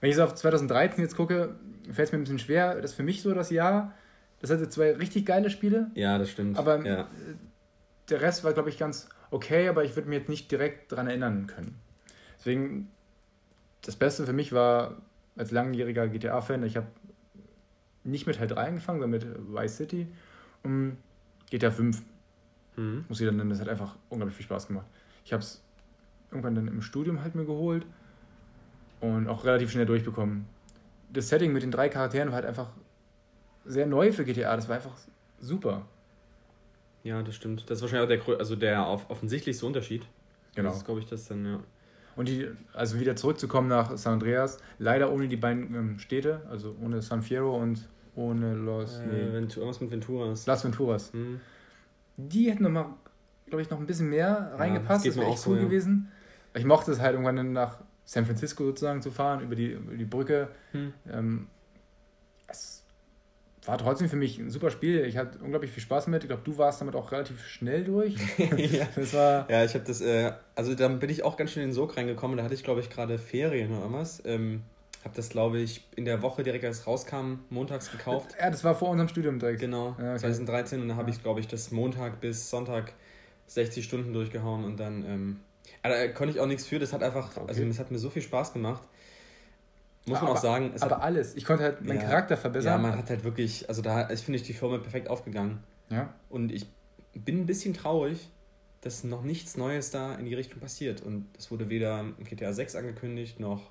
[0.00, 1.56] Wenn ich so auf 2013 jetzt gucke,
[1.90, 2.76] fällt es mir ein bisschen schwer.
[2.76, 3.92] Das ist für mich so das Jahr.
[4.40, 5.90] Das hatte zwei richtig geile Spiele.
[5.94, 6.58] Ja, das stimmt.
[6.58, 7.08] Aber ja.
[8.08, 11.08] der Rest war, glaube ich, ganz okay, aber ich würde mir jetzt nicht direkt daran
[11.08, 11.76] erinnern können.
[12.38, 12.88] Deswegen,
[13.82, 15.02] das Beste für mich war
[15.36, 16.86] als langjähriger GTA-Fan, ich habe
[18.04, 20.06] nicht mit Teil 3 angefangen, sondern mit Vice City.
[20.62, 20.98] Und
[21.50, 22.02] GTA 5.
[22.76, 23.04] Mhm.
[23.08, 24.86] Muss ich dann nennen, das hat einfach unglaublich viel Spaß gemacht.
[25.24, 25.62] Ich habe es
[26.30, 27.86] irgendwann dann im Studium halt mir geholt
[29.00, 30.46] und auch relativ schnell durchbekommen.
[31.12, 32.70] Das Setting mit den drei Charakteren war halt einfach
[33.64, 34.56] sehr neu für GTA.
[34.56, 34.96] Das war einfach
[35.40, 35.86] super.
[37.04, 37.68] Ja, das stimmt.
[37.68, 40.06] Das ist wahrscheinlich auch der, also der offensichtlichste Unterschied.
[40.54, 40.70] Genau.
[40.70, 41.60] Das ist, glaube ich, das dann, ja.
[42.14, 46.76] Und die, also wieder zurückzukommen nach San Andreas, leider ohne die beiden ähm, Städte, also
[46.82, 48.98] ohne San Fierro und ohne Los.
[48.98, 49.32] Äh, nee.
[49.32, 50.46] Ventura, was mit Venturas?
[50.46, 51.12] Las Venturas.
[51.12, 51.40] Hm.
[52.18, 52.86] Die hätten nochmal
[53.52, 55.04] glaube ich, noch ein bisschen mehr reingepasst.
[55.04, 55.64] Ja, das, das wäre echt cool so, ja.
[55.64, 56.10] gewesen.
[56.54, 60.06] Ich mochte es halt irgendwann nach San Francisco sozusagen zu fahren, über die, über die
[60.06, 60.48] Brücke.
[60.70, 60.94] Hm.
[61.12, 61.48] Ähm,
[62.48, 62.82] es
[63.66, 65.04] war trotzdem für mich ein super Spiel.
[65.04, 66.24] Ich hatte unglaublich viel Spaß mit.
[66.24, 68.16] Ich glaube, du warst damit auch relativ schnell durch.
[68.38, 68.88] ja.
[68.96, 71.68] Das war ja, ich habe das, äh, also dann bin ich auch ganz schön in
[71.68, 72.38] den Sog reingekommen.
[72.38, 74.22] Da hatte ich, glaube ich, gerade Ferien oder irgendwas.
[74.24, 74.62] Ähm,
[75.04, 78.34] habe das, glaube ich, in der Woche direkt als es rauskam, montags gekauft.
[78.40, 79.60] Ja, das war vor unserem Studium direkt.
[79.60, 80.20] Genau, ja, okay.
[80.20, 80.80] 2013.
[80.80, 82.94] Und dann habe ich, glaube ich, das Montag bis Sonntag
[83.54, 85.40] 60 Stunden durchgehauen und dann ähm,
[85.82, 86.78] da konnte ich auch nichts für.
[86.78, 87.46] Das hat einfach, okay.
[87.48, 88.82] also es hat mir so viel Spaß gemacht.
[90.06, 90.72] Muss man aber, auch sagen.
[90.80, 91.36] aber hat, alles.
[91.36, 92.72] Ich konnte halt meinen ja, Charakter verbessern.
[92.72, 95.62] Ja, man hat halt wirklich, also da ist, finde ich, die Firma perfekt aufgegangen.
[95.90, 96.12] Ja.
[96.28, 96.66] Und ich
[97.14, 98.28] bin ein bisschen traurig,
[98.80, 101.02] dass noch nichts Neues da in die Richtung passiert.
[101.02, 103.70] Und es wurde weder GTA 6 angekündigt, noch.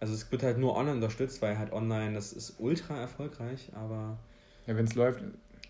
[0.00, 4.18] Also es wird halt nur online unterstützt, weil halt online, das ist ultra erfolgreich, aber.
[4.66, 5.22] Ja, wenn es läuft,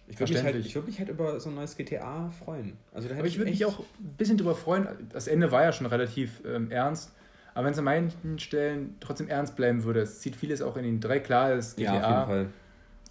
[0.08, 2.78] ich würde mich, halt, würd mich halt über so ein neues GTA freuen.
[2.92, 4.88] Also, da aber ich, ich würde mich auch ein bisschen drüber freuen.
[5.10, 7.12] Das Ende war ja schon relativ ähm, ernst.
[7.54, 10.84] Aber wenn es an manchen Stellen trotzdem ernst bleiben würde, es zieht vieles auch in
[10.84, 11.24] den Dreck.
[11.24, 11.94] Klar, ist GTA.
[11.94, 12.52] Ja, auf jeden Fall.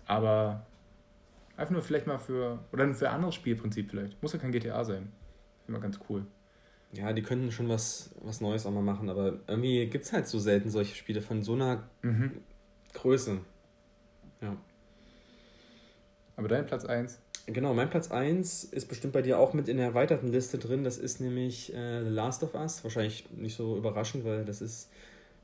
[0.07, 0.65] Aber
[1.55, 2.59] einfach nur vielleicht mal für.
[2.71, 4.21] Oder für ein anderes Spielprinzip vielleicht.
[4.23, 5.11] Muss ja kein GTA sein.
[5.67, 6.25] Immer ganz cool.
[6.93, 9.09] Ja, die könnten schon was, was Neues auch mal machen.
[9.09, 12.31] Aber irgendwie gibt es halt so selten solche Spiele von so einer mhm.
[12.93, 13.39] Größe.
[14.41, 14.55] Ja.
[16.37, 17.19] Aber dein Platz 1?
[17.47, 20.83] Genau, mein Platz 1 ist bestimmt bei dir auch mit in der erweiterten Liste drin.
[20.83, 22.83] Das ist nämlich äh, The Last of Us.
[22.83, 24.89] Wahrscheinlich nicht so überraschend, weil das ist,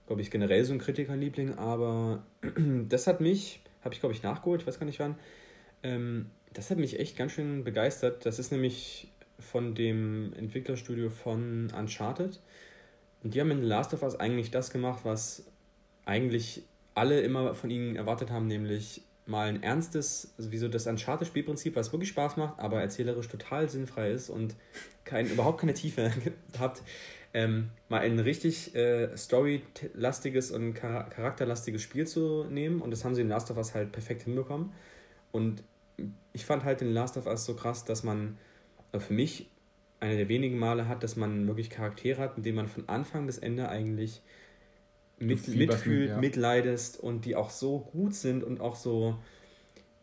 [0.05, 1.57] glaube ich, generell so ein Kritikerliebling.
[1.57, 2.23] Aber
[2.89, 5.15] das hat mich, Habe ich, glaube ich, nachgeholt, ich weiß gar nicht wann.
[5.81, 8.25] Ähm, das hat mich echt ganz schön begeistert.
[8.25, 12.39] Das ist nämlich von dem Entwicklerstudio von Uncharted.
[13.23, 15.45] Und die haben in The Last of Us eigentlich das gemacht, was
[16.05, 16.63] eigentlich
[16.95, 21.75] alle immer von ihnen erwartet haben, nämlich mal ein ernstes, also wie so das Uncharted-Spielprinzip,
[21.75, 24.55] was wirklich Spaß macht, aber erzählerisch total sinnfrei ist und
[25.05, 26.11] kein, überhaupt keine Tiefe
[26.59, 26.81] hat,
[27.33, 32.81] ähm, mal ein richtig äh, storylastiges und char charakterlastiges Spiel zu nehmen.
[32.81, 34.71] Und das haben sie in Last of Us halt perfekt hinbekommen.
[35.31, 35.63] Und
[36.33, 38.37] ich fand halt in Last of Us so krass, dass man
[38.91, 39.49] äh, für mich
[39.99, 43.25] eine der wenigen Male hat, dass man wirklich Charaktere hat, mit denen man von Anfang
[43.25, 44.21] bis Ende eigentlich
[45.23, 46.17] mit, mitfühlt, ja.
[46.17, 49.17] mitleidest und die auch so gut sind und auch so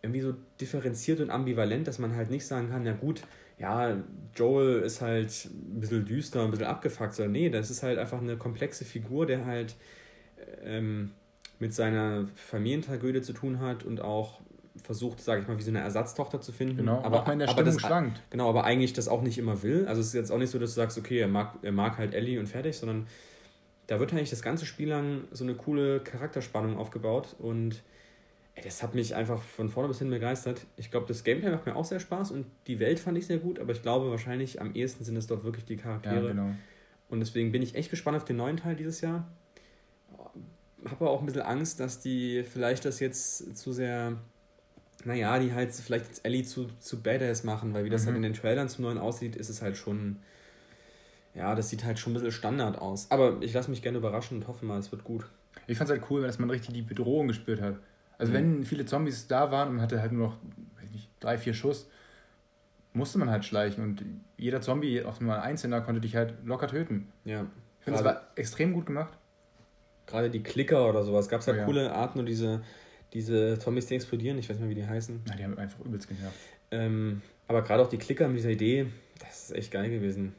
[0.02, 3.22] irgendwie so differenziert und ambivalent, dass man halt nicht sagen kann, na gut,
[3.59, 3.96] ja,
[4.35, 8.20] Joel ist halt ein bisschen düster, ein bisschen abgefuckt, sondern nee, das ist halt einfach
[8.20, 9.76] eine komplexe Figur, der halt
[10.64, 11.11] ähm,
[11.59, 14.40] mit seiner Familientragödie zu tun hat und auch
[14.83, 16.78] versucht, sage ich mal, wie so eine Ersatztochter zu finden.
[16.78, 18.22] Genau, aber, auch in der aber das, schwankt.
[18.30, 19.87] Genau, aber eigentlich das auch nicht immer will.
[19.87, 21.98] Also es ist jetzt auch nicht so, dass du sagst, okay, er mag, er mag
[21.98, 23.06] halt Ellie und fertig, sondern
[23.90, 27.83] da wird eigentlich das ganze Spiel lang so eine coole Charakterspannung aufgebaut und
[28.55, 30.64] ey, das hat mich einfach von vorne bis hin begeistert.
[30.76, 33.38] Ich glaube, das Gameplay macht mir auch sehr Spaß und die Welt fand ich sehr
[33.38, 36.22] gut, aber ich glaube wahrscheinlich am ehesten sind es dort wirklich die Charaktere.
[36.22, 36.50] Ja, genau.
[37.09, 39.26] Und deswegen bin ich echt gespannt auf den neuen Teil dieses Jahr.
[40.85, 44.18] Habe aber auch ein bisschen Angst, dass die vielleicht das jetzt zu sehr,
[45.05, 48.07] naja, die halt vielleicht jetzt Ellie zu, zu Badass machen, weil wie das mhm.
[48.07, 50.20] halt in den Trailern zum neuen aussieht, ist es halt schon
[51.34, 53.10] ja, das sieht halt schon ein bisschen Standard aus.
[53.10, 55.26] Aber ich lasse mich gerne überraschen und hoffe mal, es wird gut.
[55.66, 57.76] Ich fand es halt cool, dass man richtig die Bedrohung gespürt hat.
[58.18, 58.36] Also mhm.
[58.36, 60.36] wenn viele Zombies da waren und man hatte halt nur noch
[60.80, 61.88] weiß nicht, drei, vier Schuss,
[62.92, 64.04] musste man halt schleichen und
[64.36, 67.08] jeder Zombie, auch nur ein Einzelner, konnte dich halt locker töten.
[67.24, 67.46] Ja.
[67.78, 69.16] Ich finde, das war extrem gut gemacht.
[70.06, 72.62] Gerade die Klicker oder sowas, gab es ja, oh, ja coole Arten und diese,
[73.12, 75.20] diese Zombies, die explodieren, ich weiß nicht mehr, wie die heißen.
[75.26, 76.36] Na, die haben einfach übelst genervt.
[76.72, 78.86] Ähm, aber gerade auch die Klicker mit dieser Idee,
[79.20, 80.34] das ist echt geil gewesen.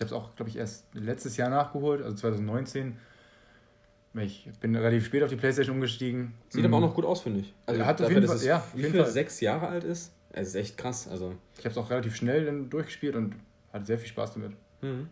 [0.00, 2.96] Ich habe es auch, glaube ich, erst letztes Jahr nachgeholt, also 2019.
[4.14, 6.32] Ich bin relativ spät auf die Playstation umgestiegen.
[6.48, 6.72] Sieht mhm.
[6.72, 7.52] aber auch noch gut aus, finde ich.
[7.66, 10.14] Also hat dafür, dass es ja, wie viel sechs Jahre alt ist.
[10.32, 11.06] Es ist echt krass.
[11.06, 11.34] Also.
[11.58, 13.34] Ich habe es auch relativ schnell dann durchgespielt und
[13.74, 14.52] hatte sehr viel Spaß damit.
[14.80, 15.08] Mhm.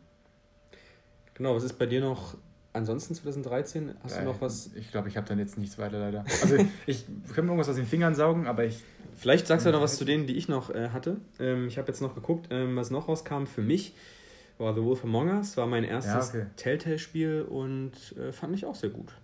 [1.35, 2.39] Genau, was ist bei dir noch
[2.73, 3.95] ansonsten 2013?
[4.03, 4.71] Hast ja, du noch was?
[4.75, 6.25] Ich glaube, ich habe dann jetzt nichts weiter leider.
[6.41, 8.83] Also ich kann mir irgendwas aus den Fingern saugen, aber ich.
[9.17, 11.19] Vielleicht sagst du ja noch was zu denen, die ich noch äh, hatte.
[11.39, 13.93] Ähm, ich habe jetzt noch geguckt, ähm, was noch rauskam für mich
[14.59, 16.47] war The Wolf Among Us, war mein erstes ja, okay.
[16.57, 19.15] Telltale-Spiel und äh, fand ich auch sehr gut.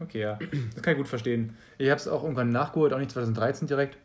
[0.00, 0.38] Okay, ja,
[0.74, 1.56] das kann ich gut verstehen.
[1.78, 3.96] Ich habe es auch irgendwann nachgeholt, auch nicht 2013 direkt.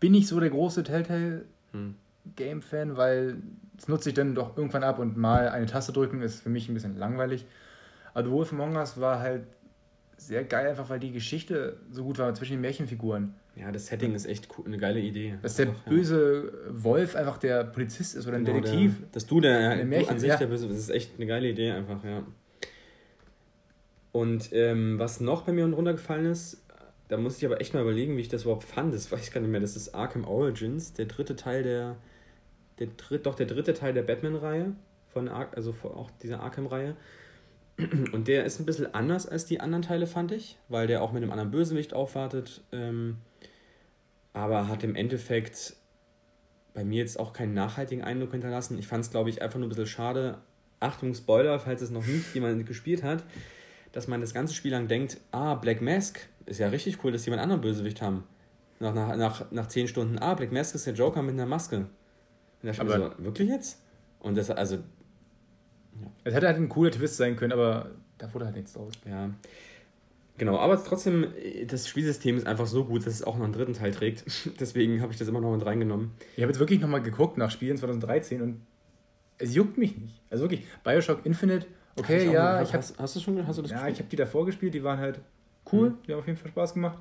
[0.00, 3.36] Bin nicht so der große Telltale-Game-Fan, weil
[3.76, 6.68] es nutzt sich dann doch irgendwann ab und mal eine Taste drücken ist für mich
[6.68, 7.44] ein bisschen langweilig.
[8.14, 9.44] Aber The Wolf Among Us war halt
[10.16, 13.34] sehr geil, einfach weil die Geschichte so gut war zwischen den Märchenfiguren.
[13.58, 15.38] Ja, das Setting ist echt cool, eine geile Idee.
[15.40, 16.84] Dass der Ach, böse ja.
[16.84, 18.98] Wolf einfach der Polizist ist oder ein genau, Detektiv.
[19.00, 20.36] Der, dass du der, der Märchen, an sich ja.
[20.36, 22.22] der böse das ist echt eine geile Idee einfach, ja.
[24.12, 26.62] Und ähm, was noch bei mir runtergefallen ist,
[27.08, 28.92] da muss ich aber echt mal überlegen, wie ich das überhaupt fand.
[28.92, 29.60] Das weiß ich gar nicht mehr.
[29.60, 31.96] Das ist Arkham Origins, der dritte Teil der,
[32.78, 34.72] der dritt, doch der dritte Teil der Batman-Reihe
[35.12, 36.96] von Ar also auch dieser Arkham-Reihe.
[38.12, 41.12] Und der ist ein bisschen anders als die anderen Teile, fand ich, weil der auch
[41.12, 42.62] mit einem anderen Bösewicht aufwartet.
[42.72, 43.16] Ähm,
[44.36, 45.76] aber hat im Endeffekt
[46.74, 48.78] bei mir jetzt auch keinen nachhaltigen Eindruck hinterlassen.
[48.78, 50.36] Ich fand es, glaube ich, einfach nur ein bisschen schade.
[50.78, 53.24] Achtung, Spoiler, falls es noch nicht jemand gespielt hat,
[53.92, 57.22] dass man das ganze Spiel lang denkt, ah, Black Mask, ist ja richtig cool, dass
[57.22, 58.24] die einen anderen Bösewicht haben.
[58.78, 61.86] Nach, nach, nach, nach zehn Stunden, ah, Black Mask ist der Joker mit einer Maske.
[62.62, 63.80] Und da aber so, wirklich jetzt?
[64.20, 64.76] Und das, also.
[64.76, 64.82] Ja.
[66.24, 68.92] Es hätte halt ein cooler Twist sein können, aber da wurde halt nichts draus.
[69.08, 69.30] Ja.
[70.38, 71.28] Genau, aber trotzdem,
[71.66, 74.24] das Spielsystem ist einfach so gut, dass es auch noch einen dritten Teil trägt.
[74.60, 76.10] Deswegen habe ich das immer noch mit reingenommen.
[76.36, 78.60] Ich habe jetzt wirklich nochmal geguckt nach Spielen 2013 und
[79.38, 80.20] es juckt mich nicht.
[80.30, 82.62] Also wirklich, Bioshock Infinite, okay, ja.
[82.62, 83.94] ich hast, hast, du schon hast du das Ja, gespielt?
[83.94, 85.20] ich habe die davor gespielt, die waren halt
[85.72, 85.98] cool, mhm.
[86.06, 86.98] die haben auf jeden Fall Spaß gemacht.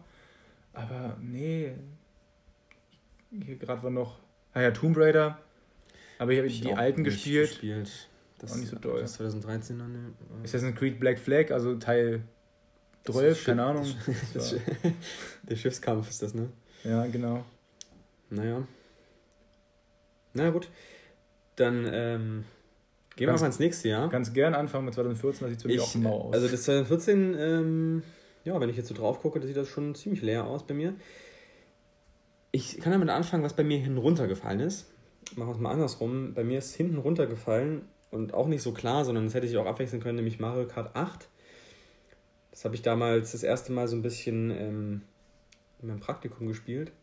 [0.73, 1.73] Aber nee,
[3.31, 4.19] hier gerade war noch,
[4.53, 5.39] ah ja, Tomb Raider.
[6.19, 7.49] Aber hier habe ich, ich die alten gespielt.
[7.49, 8.09] gespielt.
[8.39, 9.01] Das auch nicht so toll.
[9.01, 10.13] Das 2013 dann.
[10.43, 12.23] Assassin's Creed Black Flag, also Teil
[13.05, 13.85] 12, keine Ahnung.
[15.43, 16.49] Der Schiffskampf ist das, ne?
[16.83, 17.43] Ja, genau.
[18.29, 18.67] Naja.
[20.33, 20.69] Na gut.
[21.55, 22.43] Dann ähm,
[23.15, 24.09] gehen ganz, wir mal ins nächste Jahr.
[24.09, 26.33] Ganz gern anfangen mit 2014, das sieht ziemlich auch mau aus.
[26.33, 28.03] Also das 2014, ähm,
[28.43, 30.73] ja, wenn ich jetzt so drauf gucke, da sieht das schon ziemlich leer aus bei
[30.73, 30.93] mir.
[32.51, 34.91] Ich kann damit anfangen, was bei mir hinten runtergefallen ist.
[35.35, 36.33] Machen wir es mal andersrum.
[36.33, 39.65] Bei mir ist hinten runtergefallen und auch nicht so klar, sondern das hätte ich auch
[39.65, 41.27] abwechseln können, nämlich Mario Kart 8.
[42.55, 45.01] Das habe ich damals das erste Mal so ein bisschen ähm,
[45.81, 46.93] in meinem Praktikum gespielt.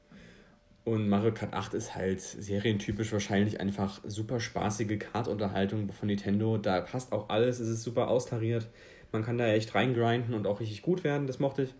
[0.84, 6.56] Und Mario Kart 8 ist halt serientypisch wahrscheinlich einfach super spaßige Kartunterhaltung von Nintendo.
[6.56, 8.66] Da passt auch alles, es ist super austariert.
[9.12, 11.74] Man kann da echt reingrinden und auch richtig gut werden, das mochte ich.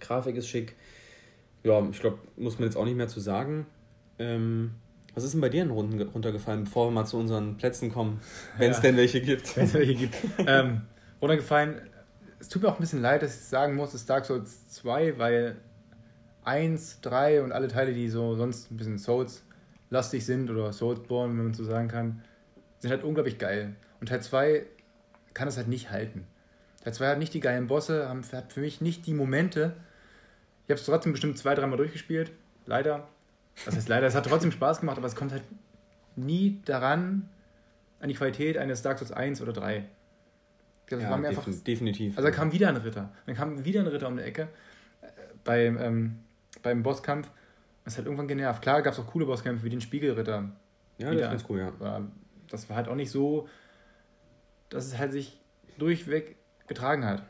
[0.00, 0.74] Grafik ist schick.
[1.62, 3.66] Ja, ich glaube, muss man jetzt auch nicht mehr zu sagen.
[4.18, 4.72] Ähm,
[5.14, 8.20] was ist denn bei dir in Runden runtergefallen, bevor wir mal zu unseren Plätzen kommen,
[8.58, 9.56] wenn es ja, denn welche gibt?
[9.56, 10.16] Wenn es welche gibt.
[10.46, 10.82] ähm,
[11.22, 11.80] runtergefallen,
[12.44, 14.68] es tut mir auch ein bisschen leid, dass ich sagen muss, es ist Dark Souls
[14.68, 15.56] 2, weil
[16.44, 21.44] 1, 3 und alle Teile, die so sonst ein bisschen Souls-lastig sind oder Soulsborne, wenn
[21.44, 22.22] man so sagen kann,
[22.80, 23.74] sind halt unglaublich geil.
[23.98, 24.66] Und Teil 2
[25.32, 26.26] kann das halt nicht halten.
[26.82, 29.74] Teil 2 hat nicht die geilen Bosse, hat für mich nicht die Momente.
[30.66, 32.30] Ich habe es trotzdem bestimmt zwei, dreimal durchgespielt.
[32.66, 33.08] Leider.
[33.64, 35.44] Das heißt leider, es hat trotzdem Spaß gemacht, aber es kommt halt
[36.14, 37.30] nie daran,
[38.00, 39.84] an die Qualität eines Dark Souls 1 oder 3.
[40.88, 42.16] Das ja, war mir einfach, definitiv.
[42.16, 43.10] Also da kam wieder ein Ritter.
[43.26, 44.48] Dann kam wieder ein Ritter um die Ecke.
[45.00, 45.06] Äh,
[45.42, 46.16] bei, ähm,
[46.62, 47.30] beim Bosskampf.
[47.84, 48.62] Das hat irgendwann genervt.
[48.62, 50.50] Klar gab es auch coole Bosskämpfe wie den Spiegelritter.
[50.98, 51.30] Ja, wieder.
[51.30, 51.80] das ist cool, ja.
[51.80, 52.02] War,
[52.48, 53.48] das war halt auch nicht so,
[54.68, 55.40] dass es halt sich
[55.78, 57.24] durchweg getragen hat.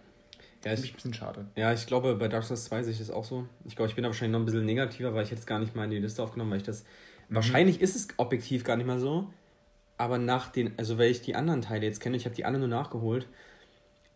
[0.65, 1.47] Ja, ist ein bisschen schade.
[1.57, 3.47] Ja, ich glaube, bei Dark Souls 2 sehe ich das auch so.
[3.65, 5.75] Ich glaube, ich bin da wahrscheinlich noch ein bisschen negativer, weil ich jetzt gar nicht
[5.75, 6.85] mal in die Liste aufgenommen, weil ich das.
[7.29, 7.35] Mhm.
[7.35, 9.31] Wahrscheinlich ist es objektiv gar nicht mal so.
[9.97, 12.59] Aber nach den, also weil ich die anderen Teile jetzt kenne, ich habe die alle
[12.59, 13.29] nur nachgeholt,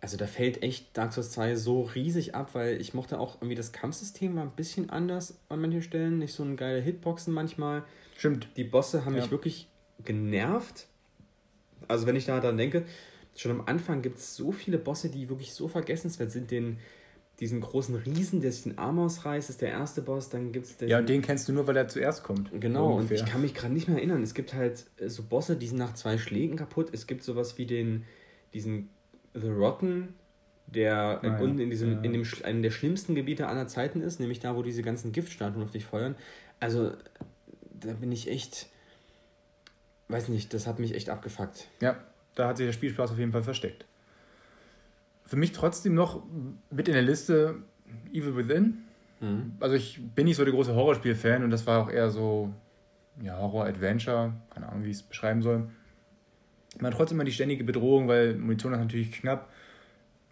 [0.00, 3.56] also da fällt echt Dark Souls 2 so riesig ab, weil ich mochte auch irgendwie
[3.56, 7.84] das Kampfsystem war ein bisschen anders an manchen Stellen, nicht so ein geiler Hitboxen manchmal.
[8.16, 8.48] Stimmt.
[8.56, 9.22] Die Bosse haben ja.
[9.22, 9.68] mich wirklich
[10.04, 10.86] genervt.
[11.88, 12.84] Also wenn ich da dann denke,
[13.36, 16.50] schon am Anfang gibt es so viele Bosse, die wirklich so vergessenswert sind.
[16.50, 16.78] Den,
[17.40, 20.29] diesen großen Riesen, der sich den Arm ausreißt, ist der erste Boss.
[20.29, 22.51] Dann gibt es Ja, und den kennst du nur, weil er zuerst kommt.
[22.61, 23.18] Genau, ungefähr.
[23.18, 24.22] und ich kann mich gerade nicht mehr erinnern.
[24.22, 26.88] Es gibt halt äh, so Bosse, die sind nach zwei Schlägen kaputt.
[26.92, 28.05] Es gibt sowas wie den,
[28.55, 28.88] diesen
[29.35, 30.14] The Rotten,
[30.66, 32.01] der ah, unten in diesem, ja.
[32.01, 35.62] in dem einem der schlimmsten Gebiete aller Zeiten ist, nämlich da, wo diese ganzen Giftstatuen
[35.62, 36.16] auf dich feuern.
[36.59, 36.92] Also,
[37.72, 38.66] da bin ich echt,
[40.09, 41.68] weiß nicht, das hat mich echt abgefuckt.
[41.81, 42.03] Ja,
[42.35, 43.85] da hat sich der Spielspaß auf jeden Fall versteckt.
[45.28, 46.22] Für mich trotzdem noch
[46.70, 47.56] mit in der Liste
[48.10, 48.78] Evil Within.
[49.20, 49.52] Mhm.
[49.60, 52.54] Also ich bin nicht so der große Horrorspiel-Fan und das war auch eher so
[53.20, 55.68] ja, Horror-Adventure, keine Ahnung, wie ich es beschreiben soll.
[56.80, 59.50] Man hat trotzdem immer die ständige Bedrohung, weil Munition ist natürlich knapp.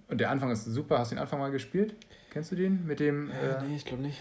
[0.09, 0.99] Und der Anfang ist super.
[0.99, 1.95] Hast du den Anfang mal gespielt?
[2.31, 2.87] Kennst du den?
[2.87, 3.31] Mit dem.
[3.31, 4.19] Äh, nee, ich glaube nicht.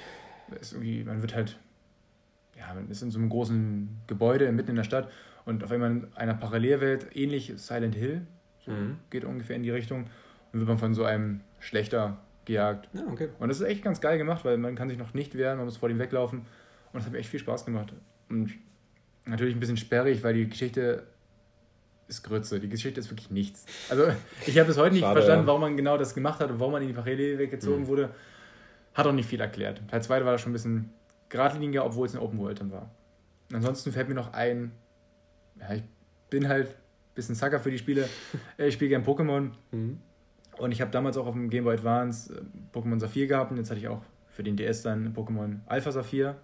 [0.59, 1.57] Ist irgendwie, man wird halt.
[2.57, 5.09] Ja, man ist in so einem großen Gebäude mitten in der Stadt
[5.45, 8.25] und auf einmal in einer Parallelwelt, ähnlich Silent Hill,
[8.65, 8.97] so mhm.
[9.09, 10.07] geht ungefähr in die Richtung,
[10.55, 12.87] und wird man von so einem Schlechter gejagt.
[12.93, 13.27] Ja, okay.
[13.39, 15.65] Und das ist echt ganz geil gemacht, weil man kann sich noch nicht wehren, man
[15.65, 16.39] muss vor dem weglaufen.
[16.39, 16.47] Und
[16.93, 17.91] das hat mir echt viel Spaß gemacht.
[18.29, 18.53] Und
[19.25, 21.07] natürlich ein bisschen sperrig, weil die Geschichte
[22.07, 22.61] ist Grütze.
[22.61, 23.65] Die Geschichte ist wirklich nichts.
[23.89, 24.05] Also
[24.45, 26.71] ich habe bis heute nicht Schade, verstanden, warum man genau das gemacht hat und warum
[26.71, 27.87] man in die Parallele weggezogen mhm.
[27.87, 28.09] wurde.
[28.93, 29.81] Hat auch nicht viel erklärt.
[29.89, 30.89] Teil 2 war da schon ein bisschen
[31.27, 32.91] geradliniger, obwohl es ein Open World dann war.
[33.51, 34.71] Ansonsten fällt mir noch ein,
[35.59, 35.83] ja, ich
[36.29, 38.07] bin halt ein bisschen Sucker für die Spiele.
[38.57, 39.51] ich spiele gern Pokémon.
[39.71, 39.99] Mhm.
[40.57, 43.57] Und ich habe damals auch auf dem Game Boy Advance äh, Pokémon Saphir gehabt und
[43.57, 46.35] jetzt hatte ich auch für den DS dann Pokémon Alpha Saphir.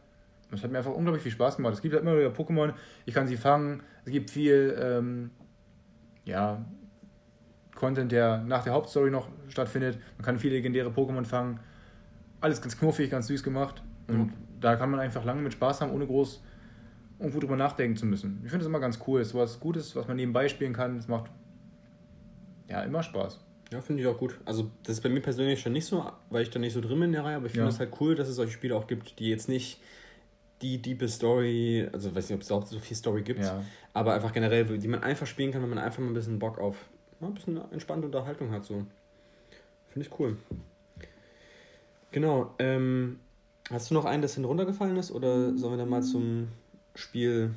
[0.49, 1.73] Das hat mir einfach unglaublich viel Spaß gemacht.
[1.73, 2.73] Es gibt halt immer wieder Pokémon,
[3.05, 3.83] ich kann sie fangen.
[4.03, 5.31] Es gibt viel ähm,
[6.25, 6.65] ja,
[7.73, 9.97] Content, der nach der Hauptstory noch stattfindet.
[10.17, 11.59] Man kann viele legendäre Pokémon fangen.
[12.41, 13.81] Alles ganz knuffig, ganz süß gemacht.
[14.07, 14.33] Und mhm.
[14.59, 16.43] da kann man einfach lange mit Spaß haben, ohne groß
[17.19, 18.41] irgendwo drüber nachdenken zu müssen.
[18.43, 19.21] Ich finde das immer ganz cool.
[19.21, 20.97] Es ist was Gutes, was man nebenbei spielen kann.
[20.97, 21.31] Es macht
[22.67, 23.39] ja immer Spaß.
[23.71, 24.37] Ja, finde ich auch gut.
[24.45, 26.99] Also, das ist bei mir persönlich schon nicht so, weil ich da nicht so drin
[26.99, 27.79] bin in der Reihe, aber ich finde es ja.
[27.81, 29.79] halt cool, dass es solche Spiele auch gibt, die jetzt nicht
[30.61, 33.63] die diepe Story, also weiß nicht, ob es auch so viel Story gibt, ja.
[33.93, 36.59] aber einfach generell, die man einfach spielen kann, wenn man einfach mal ein bisschen Bock
[36.59, 36.75] auf
[37.19, 38.65] ja, ein bisschen entspannte Unterhaltung hat.
[38.65, 38.85] So.
[39.89, 40.37] Finde ich cool.
[42.11, 42.53] Genau.
[42.59, 43.19] Ähm,
[43.69, 46.49] hast du noch einen, das runtergefallen ist, oder sollen wir dann mal zum
[46.95, 47.51] Spiel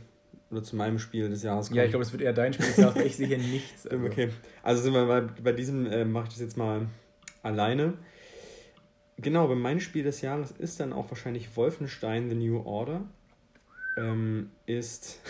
[0.55, 1.79] oder zu meinem Spiel des Jahres kommen?
[1.79, 3.87] Ja, ich glaube, es wird eher dein Spiel des Jahres, ich sehe hier nichts.
[3.91, 4.07] Also.
[4.07, 4.31] Okay.
[4.63, 6.87] Also sind wir mal bei diesem, äh, mache ich das jetzt mal
[7.43, 7.95] alleine.
[9.19, 13.03] Genau, aber mein Spiel des Jahres ist dann auch wahrscheinlich Wolfenstein The New Order.
[13.97, 15.21] Ähm, ist,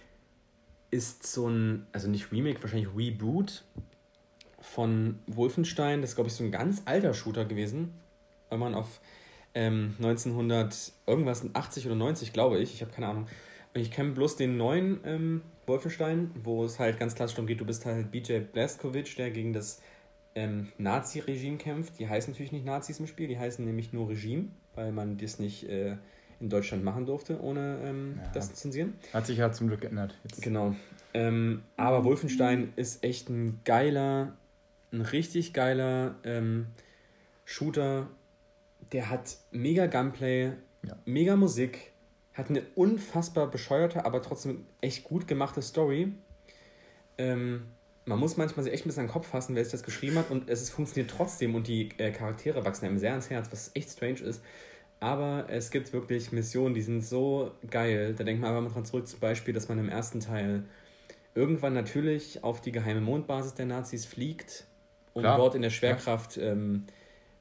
[0.90, 3.64] ist so ein, also nicht Remake, wahrscheinlich Reboot
[4.60, 6.02] von Wolfenstein.
[6.02, 7.92] Das ist, glaube ich, so ein ganz alter Shooter gewesen.
[8.48, 9.00] Weil man auf
[9.54, 13.26] ähm, 1900 irgendwas, 80 oder 90, glaube ich, ich habe keine Ahnung.
[13.74, 17.64] Ich kenne bloß den neuen ähm, Wolfenstein, wo es halt ganz klassisch darum geht, du
[17.64, 19.80] bist halt BJ Blazkowicz, der gegen das
[20.34, 21.98] ähm, Nazi-Regime kämpft.
[21.98, 25.38] Die heißen natürlich nicht Nazis im Spiel, die heißen nämlich nur Regime, weil man das
[25.38, 25.96] nicht äh,
[26.40, 28.30] in Deutschland machen durfte, ohne ähm, ja.
[28.32, 28.94] das zu zensieren.
[29.12, 30.18] Hat sich ja zum Glück geändert.
[30.24, 30.42] Jetzt.
[30.42, 30.74] Genau.
[31.14, 34.36] Ähm, aber Wolfenstein ist echt ein geiler,
[34.92, 36.66] ein richtig geiler ähm,
[37.44, 38.08] Shooter
[38.92, 40.52] der hat mega Gunplay,
[40.86, 40.96] ja.
[41.04, 41.89] mega Musik,
[42.40, 46.12] hat eine unfassbar bescheuerte, aber trotzdem echt gut gemachte Story.
[47.18, 47.66] Ähm,
[48.06, 50.16] man muss manchmal sich echt ein bisschen an den Kopf fassen, wer sich das geschrieben
[50.16, 53.70] hat und es funktioniert trotzdem und die äh, Charaktere wachsen einem sehr ans Herz, was
[53.74, 54.42] echt strange ist.
[55.00, 58.14] Aber es gibt wirklich Missionen, die sind so geil.
[58.16, 60.64] Da denkt man aber mal dran zurück, zum Beispiel, dass man im ersten Teil
[61.34, 64.64] irgendwann natürlich auf die geheime Mondbasis der Nazis fliegt,
[65.14, 65.38] um Klar.
[65.38, 66.86] dort in der Schwerkraft ähm,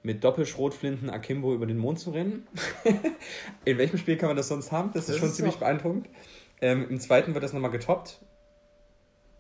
[0.01, 2.47] mit Doppelschrotflinten Akimbo über den Mond zu rennen.
[3.65, 4.91] in welchem Spiel kann man das sonst haben?
[4.93, 5.59] Das, das ist schon ist ziemlich so.
[5.59, 6.09] beeindruckend.
[6.61, 8.21] Ähm, Im zweiten wird das nochmal getoppt.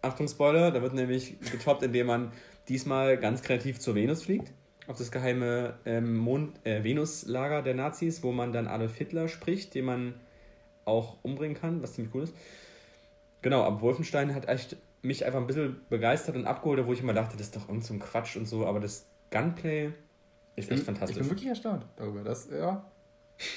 [0.01, 2.31] Achtung, Spoiler, da wird nämlich getoppt, indem man
[2.67, 4.53] diesmal ganz kreativ zur Venus fliegt
[4.89, 9.75] auf das geheime ähm, Mond, äh, Venuslager der Nazis, wo man dann Adolf Hitler spricht,
[9.75, 10.15] den man
[10.83, 12.35] auch umbringen kann, was ziemlich cool ist.
[13.43, 17.13] Genau, aber Wolfenstein hat echt mich einfach ein bisschen begeistert und abgeholt, wo ich immer
[17.13, 19.91] dachte, das ist doch irgend so ein Quatsch und so, aber das Gunplay
[20.59, 21.17] ist echt fantastisch.
[21.17, 22.23] Ich bin wirklich erstaunt darüber.
[22.23, 22.85] Das, ja.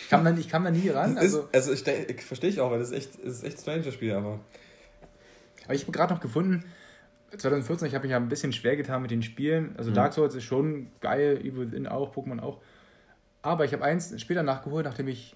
[0.08, 1.18] Kann man, ich kann man nie ran.
[1.18, 3.60] Also, ist, also ich, ich verstehe ich auch, weil das ist echt, das ist echt
[3.60, 4.38] strange, das Spiel, aber.
[5.64, 6.64] Aber ich habe gerade noch gefunden,
[7.36, 9.74] 2014, ich habe mich ja ein bisschen schwer getan mit den Spielen.
[9.76, 9.94] Also mhm.
[9.94, 12.60] Dark Souls ist schon geil, Evil Within auch, Pokémon auch.
[13.42, 15.34] Aber ich habe eins später nachgeholt, nachdem ich,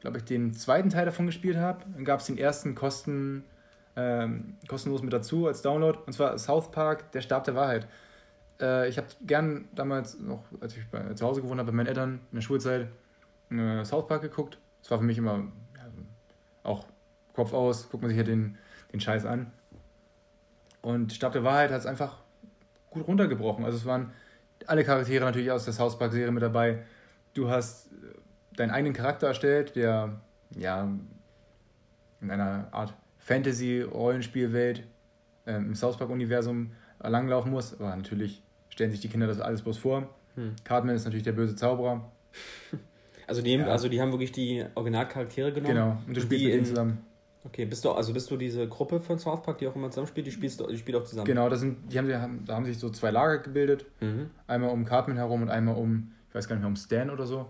[0.00, 1.84] glaube ich, den zweiten Teil davon gespielt habe.
[1.94, 3.44] Dann gab es den ersten Kosten,
[3.96, 5.98] ähm, kostenlos mit dazu als Download.
[6.06, 7.86] Und zwar South Park, der Stab der Wahrheit.
[8.60, 11.86] Äh, ich habe gern damals noch, als ich bei, zu Hause gewohnt habe, bei meinen
[11.86, 12.88] Eltern in der Schulzeit,
[13.50, 14.58] äh, South Park geguckt.
[14.82, 15.44] Das war für mich immer
[15.76, 15.84] ja,
[16.62, 16.86] auch
[17.32, 18.58] Kopf aus, guckt man sich ja den,
[18.92, 19.52] den Scheiß an.
[20.82, 22.18] Und Stab der Wahrheit hat es einfach
[22.90, 23.64] gut runtergebrochen.
[23.64, 24.12] Also es waren
[24.66, 26.84] alle Charaktere natürlich aus der South Park-Serie mit dabei.
[27.34, 30.88] Du hast äh, deinen eigenen Charakter erstellt, der ja
[32.20, 34.84] in einer Art Fantasy-Rollenspielwelt
[35.46, 37.78] äh, im South Park-Universum langlaufen muss.
[37.78, 38.42] Aber natürlich
[38.78, 40.08] stellen sich die Kinder das alles bloß vor.
[40.36, 40.54] Hm.
[40.62, 42.10] Cartman ist natürlich der böse Zauberer.
[43.26, 43.66] Also die, ja.
[43.66, 45.74] also die haben wirklich die Originalcharaktere genommen.
[45.74, 47.04] Genau, und du spielst mit ihnen zusammen.
[47.44, 50.26] Okay, bist du, also bist du diese Gruppe von South Park, die auch immer zusammenspielt,
[50.26, 51.26] die spielst die spielt auch zusammen?
[51.26, 53.84] Genau, das sind, die haben, da haben sich so zwei Lager gebildet.
[54.00, 54.30] Mhm.
[54.46, 57.26] Einmal um Cartman herum und einmal um, ich weiß gar nicht mehr, um Stan oder
[57.26, 57.44] so.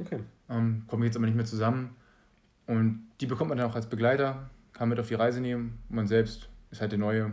[0.00, 0.20] Okay.
[0.48, 1.96] Ähm, kommen jetzt aber nicht mehr zusammen.
[2.68, 5.80] Und die bekommt man dann auch als Begleiter, kann mit auf die Reise nehmen.
[5.88, 7.32] Und man selbst ist halt der neue,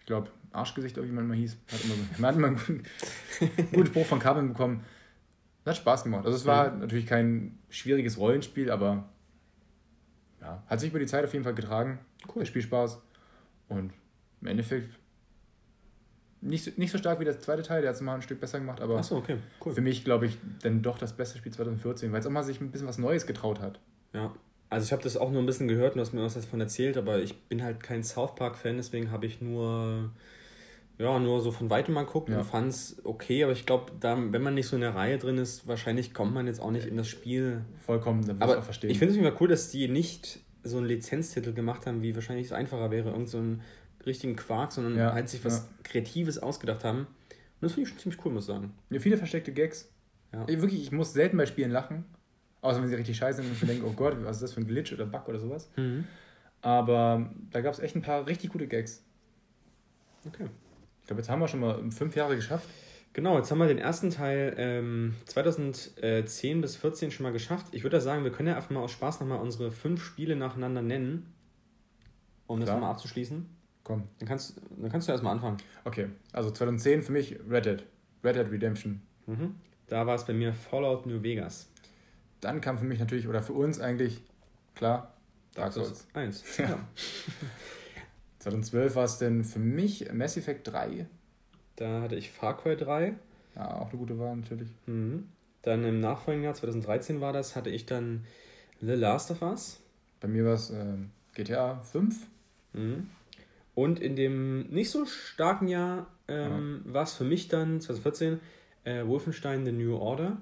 [0.00, 1.56] ich glaube, Arschgesicht, oder wie man mal hieß.
[1.70, 2.82] Hat immer, man hat immer einen guten,
[3.72, 4.84] guten Spruch von Cartman bekommen.
[5.64, 6.24] Das hat Spaß gemacht.
[6.24, 6.80] Also es war mhm.
[6.80, 9.08] natürlich kein schwieriges Rollenspiel, aber
[10.40, 11.98] ja, hat sich über die Zeit auf jeden Fall getragen.
[12.34, 12.44] Cool.
[12.44, 13.00] Spielspaß.
[13.68, 13.92] Und
[14.40, 14.92] im Endeffekt
[16.42, 18.58] nicht, nicht so stark wie der zweite Teil, der hat es mal ein Stück besser
[18.58, 19.36] gemacht, aber so, okay.
[19.64, 19.72] cool.
[19.72, 22.60] für mich, glaube ich, dann doch das beste Spiel 2014, weil es auch mal sich
[22.60, 23.78] ein bisschen was Neues getraut hat.
[24.12, 24.34] Ja,
[24.68, 26.60] also ich habe das auch nur ein bisschen gehört und du hast mir was davon
[26.60, 30.10] erzählt, aber ich bin halt kein South Park-Fan, deswegen habe ich nur,
[30.98, 32.38] ja, nur so von weitem mal geguckt ja.
[32.38, 35.38] und fand es okay, aber ich glaube, wenn man nicht so in der Reihe drin
[35.38, 37.64] ist, wahrscheinlich kommt man jetzt auch nicht in das Spiel.
[37.78, 38.90] Vollkommen, dann aber auch verstehen.
[38.90, 42.46] Ich finde es immer cool, dass die nicht so einen Lizenztitel gemacht haben, wie wahrscheinlich
[42.46, 43.62] es einfacher wäre, irgend so einen
[44.06, 45.64] richtigen Quark, sondern ja, halt sich was ja.
[45.82, 47.00] Kreatives ausgedacht haben.
[47.00, 47.06] Und
[47.60, 48.72] das finde ich schon ziemlich cool, muss ich sagen.
[48.90, 49.90] Ja, viele versteckte Gags.
[50.32, 50.44] Ja.
[50.48, 52.04] Ich, wirklich, ich muss selten bei Spielen lachen.
[52.60, 54.52] Außer wenn sie richtig scheiße sind und ich mir denke, oh Gott, was ist das
[54.52, 55.68] für ein Glitch oder Bug oder sowas.
[55.76, 56.04] Mhm.
[56.60, 59.04] Aber da gab es echt ein paar richtig gute Gags.
[60.24, 60.46] Okay.
[61.02, 62.68] Ich glaube, jetzt haben wir schon mal fünf Jahre geschafft.
[63.12, 67.66] Genau, jetzt haben wir den ersten Teil ähm, 2010 bis 2014 schon mal geschafft.
[67.72, 70.80] Ich würde sagen, wir können ja einfach mal aus Spaß nochmal unsere fünf Spiele nacheinander
[70.80, 71.34] nennen,
[72.46, 72.66] um Klar.
[72.66, 73.46] das nochmal abzuschließen.
[73.84, 74.04] Komm.
[74.18, 75.58] Dann kannst, dann kannst du erstmal anfangen.
[75.84, 77.84] Okay, also 2010 für mich Red Dead.
[78.24, 79.02] Red Dead Redemption.
[79.26, 79.56] Mhm.
[79.88, 81.68] Da war es bei mir Fallout New Vegas.
[82.40, 84.22] Dann kam für mich natürlich, oder für uns eigentlich,
[84.74, 85.14] klar,
[85.54, 86.56] Dark Souls 1.
[86.58, 86.78] Ja.
[88.42, 91.06] 2012 war es denn für mich Mass Effect 3.
[91.76, 93.14] Da hatte ich Far Cry 3.
[93.54, 94.68] Ja, auch eine gute Wahl natürlich.
[94.86, 95.28] Mhm.
[95.62, 98.24] Dann im nachfolgenden Jahr, 2013 war das, hatte ich dann
[98.80, 99.80] The Last of Us.
[100.20, 100.96] Bei mir war es äh,
[101.34, 102.26] GTA 5.
[102.72, 103.10] Mhm.
[103.76, 106.94] Und in dem nicht so starken Jahr ähm, ja.
[106.94, 108.40] war es für mich dann 2014
[108.82, 110.36] äh, Wolfenstein The New Order.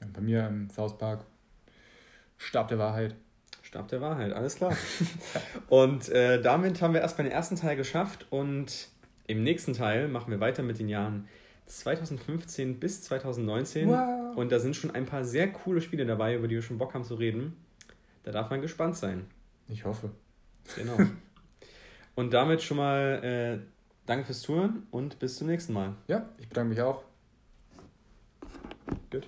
[0.00, 1.24] Ja, bei mir im South Park
[2.38, 3.14] Stab der Wahrheit.
[3.66, 4.76] Stab der Wahrheit, alles klar.
[5.68, 8.88] und äh, damit haben wir erstmal den ersten Teil geschafft und
[9.26, 11.28] im nächsten Teil machen wir weiter mit den Jahren
[11.66, 13.88] 2015 bis 2019.
[13.88, 14.36] Wow.
[14.36, 16.94] Und da sind schon ein paar sehr coole Spiele dabei, über die wir schon Bock
[16.94, 17.56] haben zu reden.
[18.22, 19.26] Da darf man gespannt sein.
[19.66, 20.10] Ich hoffe.
[20.76, 20.96] Genau.
[22.14, 23.58] und damit schon mal äh,
[24.06, 25.96] danke fürs Zuhören und bis zum nächsten Mal.
[26.06, 27.02] Ja, ich bedanke mich auch.
[29.10, 29.26] Gut.